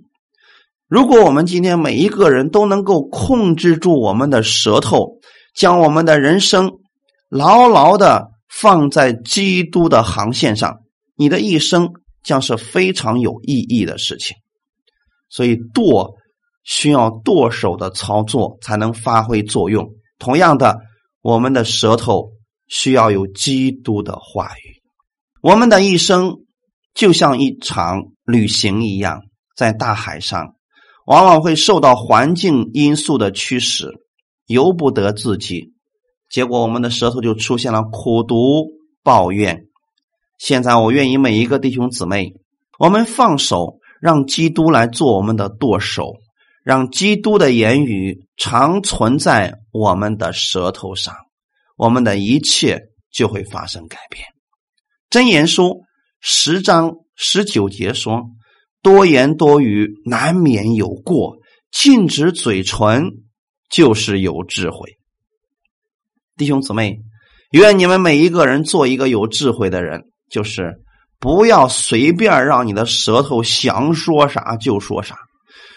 [0.88, 5.20] 如果我们今天每一个人都能够控制住我们的舌头，
[5.54, 6.80] 将我们的人生
[7.28, 10.80] 牢牢的放在基督的航线上，
[11.16, 11.90] 你的一生
[12.22, 14.36] 将是非常有意义的事情。
[15.30, 16.14] 所以舵
[16.62, 19.94] 需要舵手的操作才能发挥作用。
[20.18, 20.78] 同样的，
[21.22, 22.32] 我们的舌头
[22.68, 24.82] 需要有基督的话语。
[25.40, 26.36] 我们的一生
[26.94, 29.22] 就像一场旅行一样，
[29.56, 30.54] 在大海上。
[31.04, 33.88] 往往会受到环境因素的驱使，
[34.46, 35.72] 由不得自己，
[36.32, 38.66] 结果我们的舌头就出现了苦毒
[39.04, 39.66] 抱怨。
[40.38, 42.32] 现在，我愿意每一个弟兄姊妹，
[42.78, 46.14] 我们放手，让基督来做我们的舵手，
[46.64, 51.14] 让基督的言语常存在我们的舌头上，
[51.76, 52.80] 我们的一切
[53.12, 54.24] 就会发生改变。
[55.10, 55.82] 真言书
[56.20, 58.22] 十章十九节说。
[58.84, 61.36] 多言多语难免有过，
[61.70, 63.04] 禁止嘴唇
[63.70, 64.98] 就是有智慧。
[66.42, 66.98] 弟兄姊妹，
[67.52, 70.74] 愿你们每一个人做一个有智慧的人，就是
[71.20, 75.16] 不要随便让你的舌头想说啥就说啥。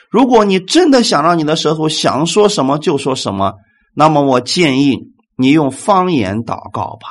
[0.10, 3.54] 如果你真的想让你的舌头想说什么就说什么，
[3.94, 4.98] 那么我建议
[5.38, 7.10] 你用方言祷告吧。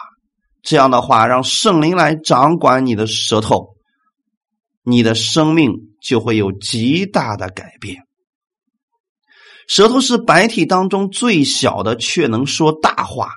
[0.65, 3.69] 这样的话，让圣灵来掌管你的舌头。
[4.83, 5.71] 你的生命
[6.03, 8.03] 就会有极大的改变。
[9.69, 13.31] 舌头是白体当中最小的，却能说大话。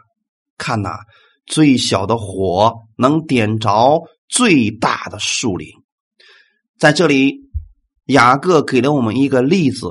[0.57, 0.99] 看呐，
[1.45, 5.69] 最小的火能点着最大的树林。
[6.77, 7.49] 在这里，
[8.05, 9.87] 雅各给了我们一个例子，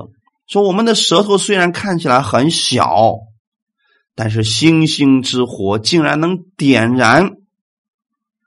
[0.47, 3.15] 说我们的舌头虽然看起来很小，
[4.15, 7.31] 但是星星之火竟然能点燃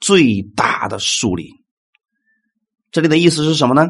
[0.01, 1.49] 最大的树林。
[2.91, 3.89] 这里的意思是什么呢？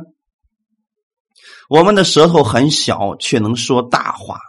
[1.68, 4.40] 我们的舌头很小，却能说大话。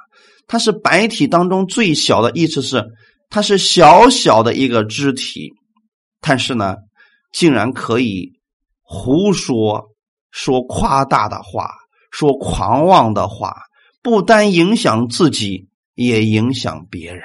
[0.48, 2.84] 它是白体当中最小的，意思是
[3.32, 5.54] 它是小小的一个肢体，
[6.20, 6.76] 但是呢，
[7.34, 8.34] 竟然可以
[8.84, 9.90] 胡说、
[10.30, 11.72] 说夸大的话、
[12.12, 13.56] 说狂妄的话，
[14.04, 17.24] 不单影响自己，也影响别人。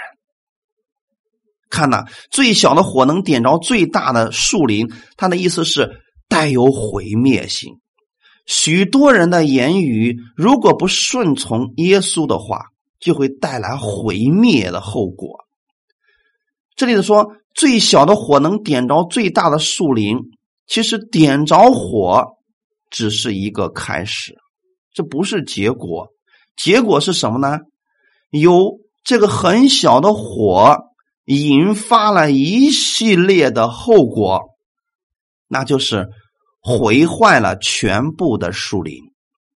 [1.68, 6.02] 看呐，最小的火能点着最大的树林，它的意思是。
[6.28, 7.78] 带有毁灭性，
[8.46, 12.64] 许多人的言语如果不顺从耶稣的话，
[12.98, 15.45] 就会带来毁灭的后果。
[16.76, 20.18] 这里的说，最小的火能点着最大的树林，
[20.66, 22.22] 其实点着火
[22.90, 24.36] 只是一个开始，
[24.92, 26.08] 这不是结果。
[26.54, 27.60] 结果是什么呢？
[28.30, 30.76] 由这个很小的火
[31.24, 34.42] 引发了一系列的后果，
[35.48, 36.08] 那就是
[36.60, 39.00] 毁坏了全部的树林。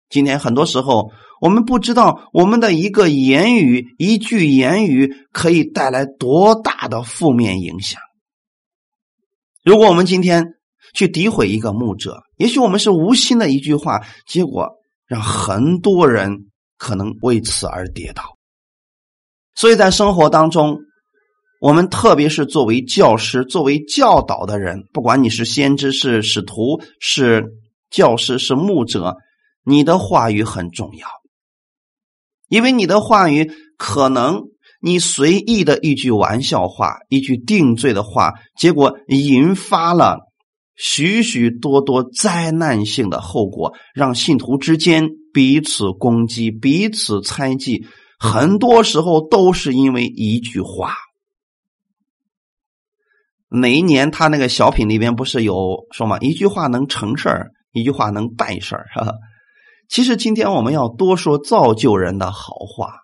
[0.09, 1.11] 今天很多时候，
[1.41, 8.01] 我们不知道我们的一个言语、一句言语可以带来多大的负面影响。
[9.65, 10.55] 如果我们今天
[10.95, 14.69] 去诋毁一个牧者，也许我们是无心的一句话，结果
[15.07, 18.37] 让很多人可能为此而跌倒。
[19.55, 20.79] 所以在生活当中，
[21.61, 27.45] 我们特别是作为教师、作为教导的人，不管你是先知、是使徒、是
[27.91, 29.17] 教师、是牧者。
[29.65, 31.07] 你的话语很重要，
[32.49, 34.43] 因为你的话语可能
[34.81, 40.21] 你随意的一句玩笑话、一句定罪的话，结果引发了
[40.77, 47.87] 许许多多灾难性的后果，让信徒之间彼此攻击、彼此猜忌，
[48.19, 50.95] 很多时候都是因为一句话。
[53.51, 56.19] 哪一年他那个小品里边不是有说吗？
[56.19, 59.13] 一句话能成事儿，一句话能败事儿，是吧？
[59.89, 63.01] 其实今天我们要多说造就人的好话。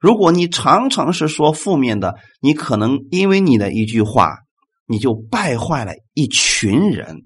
[0.00, 4.36] 如果你常常是说负面的，你可能因为你的一句话，
[4.86, 7.22] 你就败坏了一群人。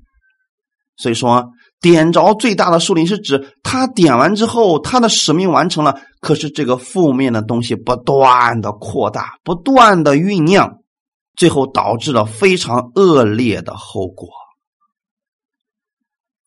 [0.96, 1.50] 所以说，
[1.80, 10.78] 点着最大的树林是指他点完之后，他的使命完成了，可是这个负面的东西不断的扩大，不断的酝酿，
[11.36, 14.30] 最后导致了非常恶劣的后果。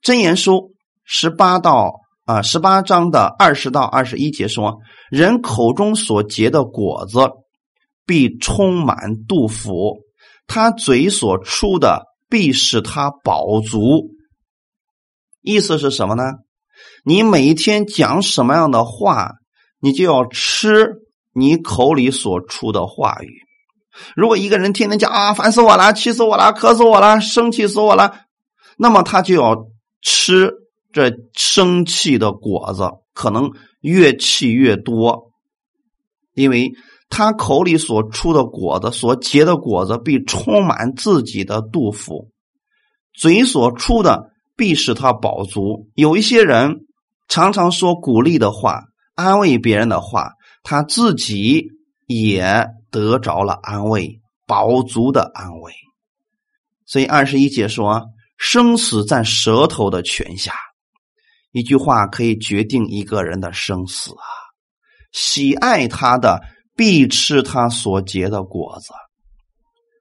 [0.02, 2.04] 真言书十八到。
[2.26, 4.80] 啊，十八章的二十到二十一节说
[5.12, 7.20] ：“人口中所结的果子，
[8.04, 9.98] 必充满肚腹；
[10.48, 14.10] 他嘴所出的，必使他饱足。”
[15.44, 16.24] 意思是什么呢？
[17.04, 19.34] 你每一天讲什么样的话，
[19.80, 20.96] 你就要吃
[21.32, 23.42] 你口里所出的话语。
[24.16, 28.22] 如果一个人天天讲啊，烦死我了，气死我了，渴死我了，生气死我了，
[28.80, 29.68] 那么他就要
[30.02, 30.65] 吃。
[30.96, 35.34] 这生气的果子可能越气越多，
[36.34, 36.72] 因为
[37.10, 42.30] 他口里所出的果子、所结的果子，必充满自己的肚腹；
[43.14, 45.90] 嘴所出的，必使他饱足。
[45.96, 46.86] 有一些人
[47.28, 48.84] 常常说鼓励的话、
[49.16, 50.32] 安慰别人的话，
[50.64, 51.72] 他自己
[52.06, 55.74] 也得着了安慰、饱足的安慰。
[56.86, 58.06] 所以二十一节说
[58.40, 60.54] ：“生死在舌头的泉下。”
[61.56, 64.28] 一句话可以决定一个人的生死啊！
[65.14, 66.42] 喜爱他的
[66.76, 68.92] 必吃他所结的果子。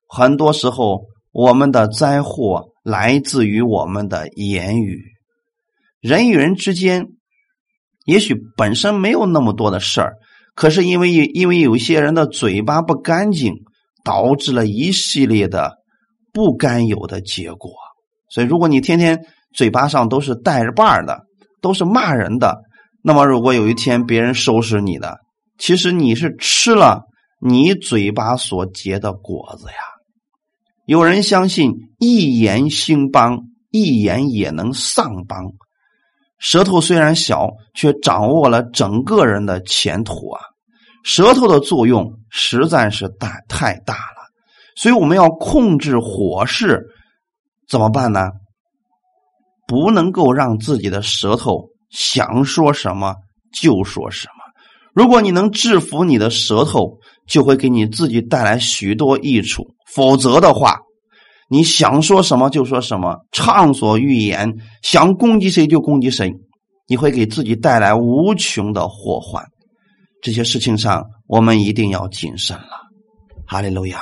[0.09, 5.01] 很多时候，我们的灾祸来自于我们的言语。
[6.01, 7.07] 人与人之间，
[8.05, 10.15] 也许本身没有那么多的事儿，
[10.57, 13.55] 可是因为因为有些人的嘴巴不干净，
[14.03, 15.77] 导致了一系列的
[16.33, 17.71] 不该有的结果。
[18.29, 21.21] 所以，如果你天天嘴巴上都是带着把儿的，
[21.65, 22.61] 都是骂人的。
[23.03, 25.19] 那么，如果有一天别人收拾你的，
[25.59, 27.05] 其实你是吃了
[27.41, 29.75] 你嘴巴所结的果子呀。
[30.85, 33.41] 有人相信一言兴邦，
[33.71, 35.53] 一言也能丧邦。
[36.39, 40.41] 舌头虽然小，却掌握了整个人的前途啊。
[41.03, 44.29] 舌头的作用实在是大太大了，
[44.77, 46.83] 所以我们要控制火势，
[47.69, 48.31] 怎么办呢？
[49.67, 53.15] 不能够让自己的舌头想说什么
[53.53, 54.45] 就说什么。
[54.95, 59.75] 如果你能制服你的舌头，就会给你自己带来许多益处。
[59.93, 60.79] 否则的话，
[61.49, 66.33] 你想说什么就说什么，畅所欲言，想攻击谁就攻击谁，
[66.87, 69.45] 你会给自己带来无穷的祸患。
[70.23, 72.71] 这些事情上，我们一定要谨慎了。
[73.47, 74.01] 哈利路亚，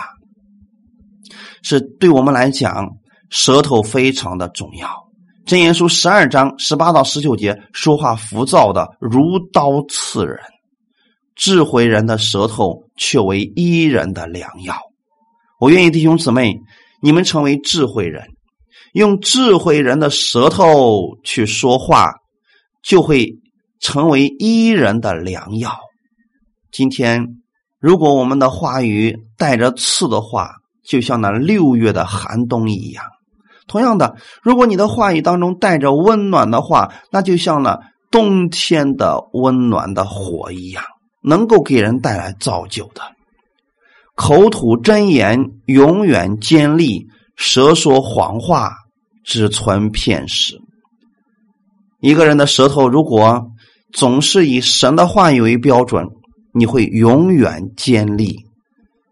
[1.63, 2.91] 是对我们来讲，
[3.31, 5.02] 舌头非常的重要。
[5.45, 10.39] 真言书十二章十八到十九节，说话浮躁的如刀刺人，
[11.35, 14.77] 智慧人的舌头却为伊人的良药。
[15.59, 16.61] 我愿意弟兄姊妹，
[17.01, 18.25] 你们成为智慧人，
[18.93, 22.13] 用智慧人的舌头去说话，
[22.83, 23.37] 就会
[23.81, 25.77] 成为伊人的良药。
[26.71, 27.27] 今天，
[27.81, 30.53] 如果我们的话语带着刺的话，
[30.85, 33.05] 就像那六月的寒冬一样。
[33.73, 40.85] 同样的，如果你的话语当中带着温暖的话，那就像那冬天的温暖的火一样，
[41.23, 43.01] 能够给人带来造就的。
[44.15, 48.73] 口吐真言，永远坚立；舌说谎话，
[49.25, 50.61] 只存骗食。
[52.01, 53.47] 一个人的舌头如果
[53.95, 56.05] 总是以神的话语为标准，
[56.53, 58.37] 你会永远坚立。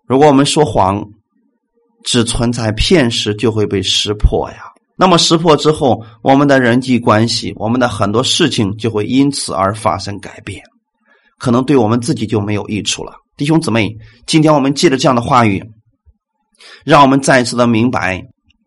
[0.06, 1.06] 如果我们说谎，
[2.04, 4.64] 只存在骗时，就会被识破呀。
[4.96, 10.62] 那么识破之后，我们的人际关系，我们的很多事情就会因此而发生改变，
[11.38, 13.14] 可能对我们自己就没有益处了。
[13.36, 13.96] 弟兄姊妹，
[14.26, 15.64] 今天我们借着这样的话语，
[16.84, 18.22] 让我们再次的明白：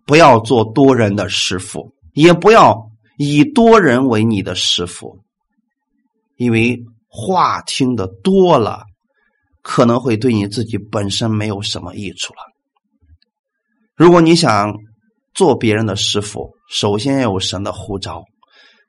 [0.07, 5.19] 不要做多人的师傅，也不要以多人为你的师傅，
[6.37, 8.83] 因为话听的多了，
[9.61, 12.52] 可能会对你自己本身没有什么益处了。
[13.95, 14.75] 如果你想
[15.33, 18.23] 做别人的师傅，首先要有神的呼召，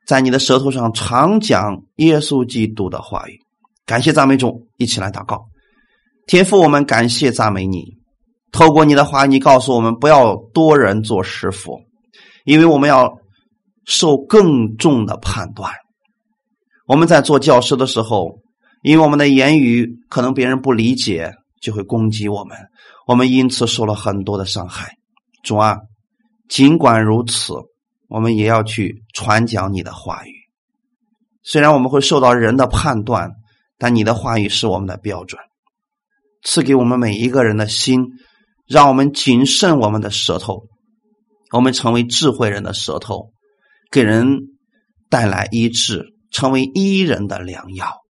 [0.07, 3.39] 在你的舌头上常讲耶稣基督的话语。
[3.85, 5.45] 感谢赞美主，一起来祷告。
[6.25, 7.83] 天父，我们感谢赞美你。
[8.51, 11.79] 透过你的话，你告诉我们不要多人做师傅，
[12.45, 13.15] 因为我们要
[13.85, 15.71] 受更重的判断。
[16.87, 18.39] 我们在做教师的时候，
[18.81, 21.31] 因为我们的言语可能别人不理解，
[21.61, 22.57] 就会攻击我们，
[23.05, 24.97] 我们因此受了很多的伤害。
[25.43, 25.79] 主啊，
[26.49, 27.53] 尽管如此，
[28.07, 30.31] 我们也要去传讲你的话语。
[31.43, 33.31] 虽然我们会受到人的判断，
[33.77, 35.39] 但你的话语是我们的标准。
[36.43, 38.05] 赐给我们每一个人的心，
[38.67, 40.67] 让我们谨慎我们的舌头，
[41.51, 43.31] 我们成为智慧人的舌头，
[43.91, 44.39] 给人
[45.09, 48.01] 带来医治，成为医人的良药。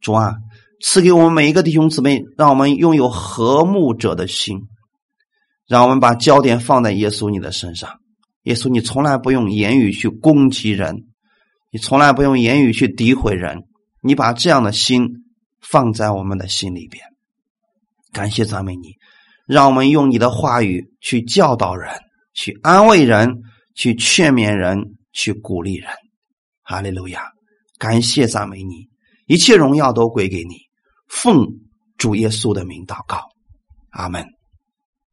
[0.00, 0.34] 主啊，
[0.82, 4.58] 赐给我们每一个弟兄姊妹，让我们拥有和睦者的心，
[5.68, 8.00] 让我们把焦点放在耶稣你的身上。
[8.42, 11.04] 耶稣，你从来不用言语去攻击人，
[11.70, 13.62] 你从来不用言语去诋毁人，
[14.02, 15.08] 你把这样的心
[15.60, 17.04] 放在我们的心里边。
[18.12, 18.96] 感谢赞美你，
[19.46, 21.88] 让我们用你的话语去教导人，
[22.34, 23.40] 去安慰人，
[23.76, 25.88] 去劝勉人，去鼓励人。
[26.64, 27.22] 哈利路亚！
[27.78, 28.88] 感谢赞美你，
[29.26, 30.56] 一切荣耀都归给你。
[31.12, 31.46] 奉
[31.98, 33.28] 主耶稣的名祷告，
[33.90, 34.26] 阿门。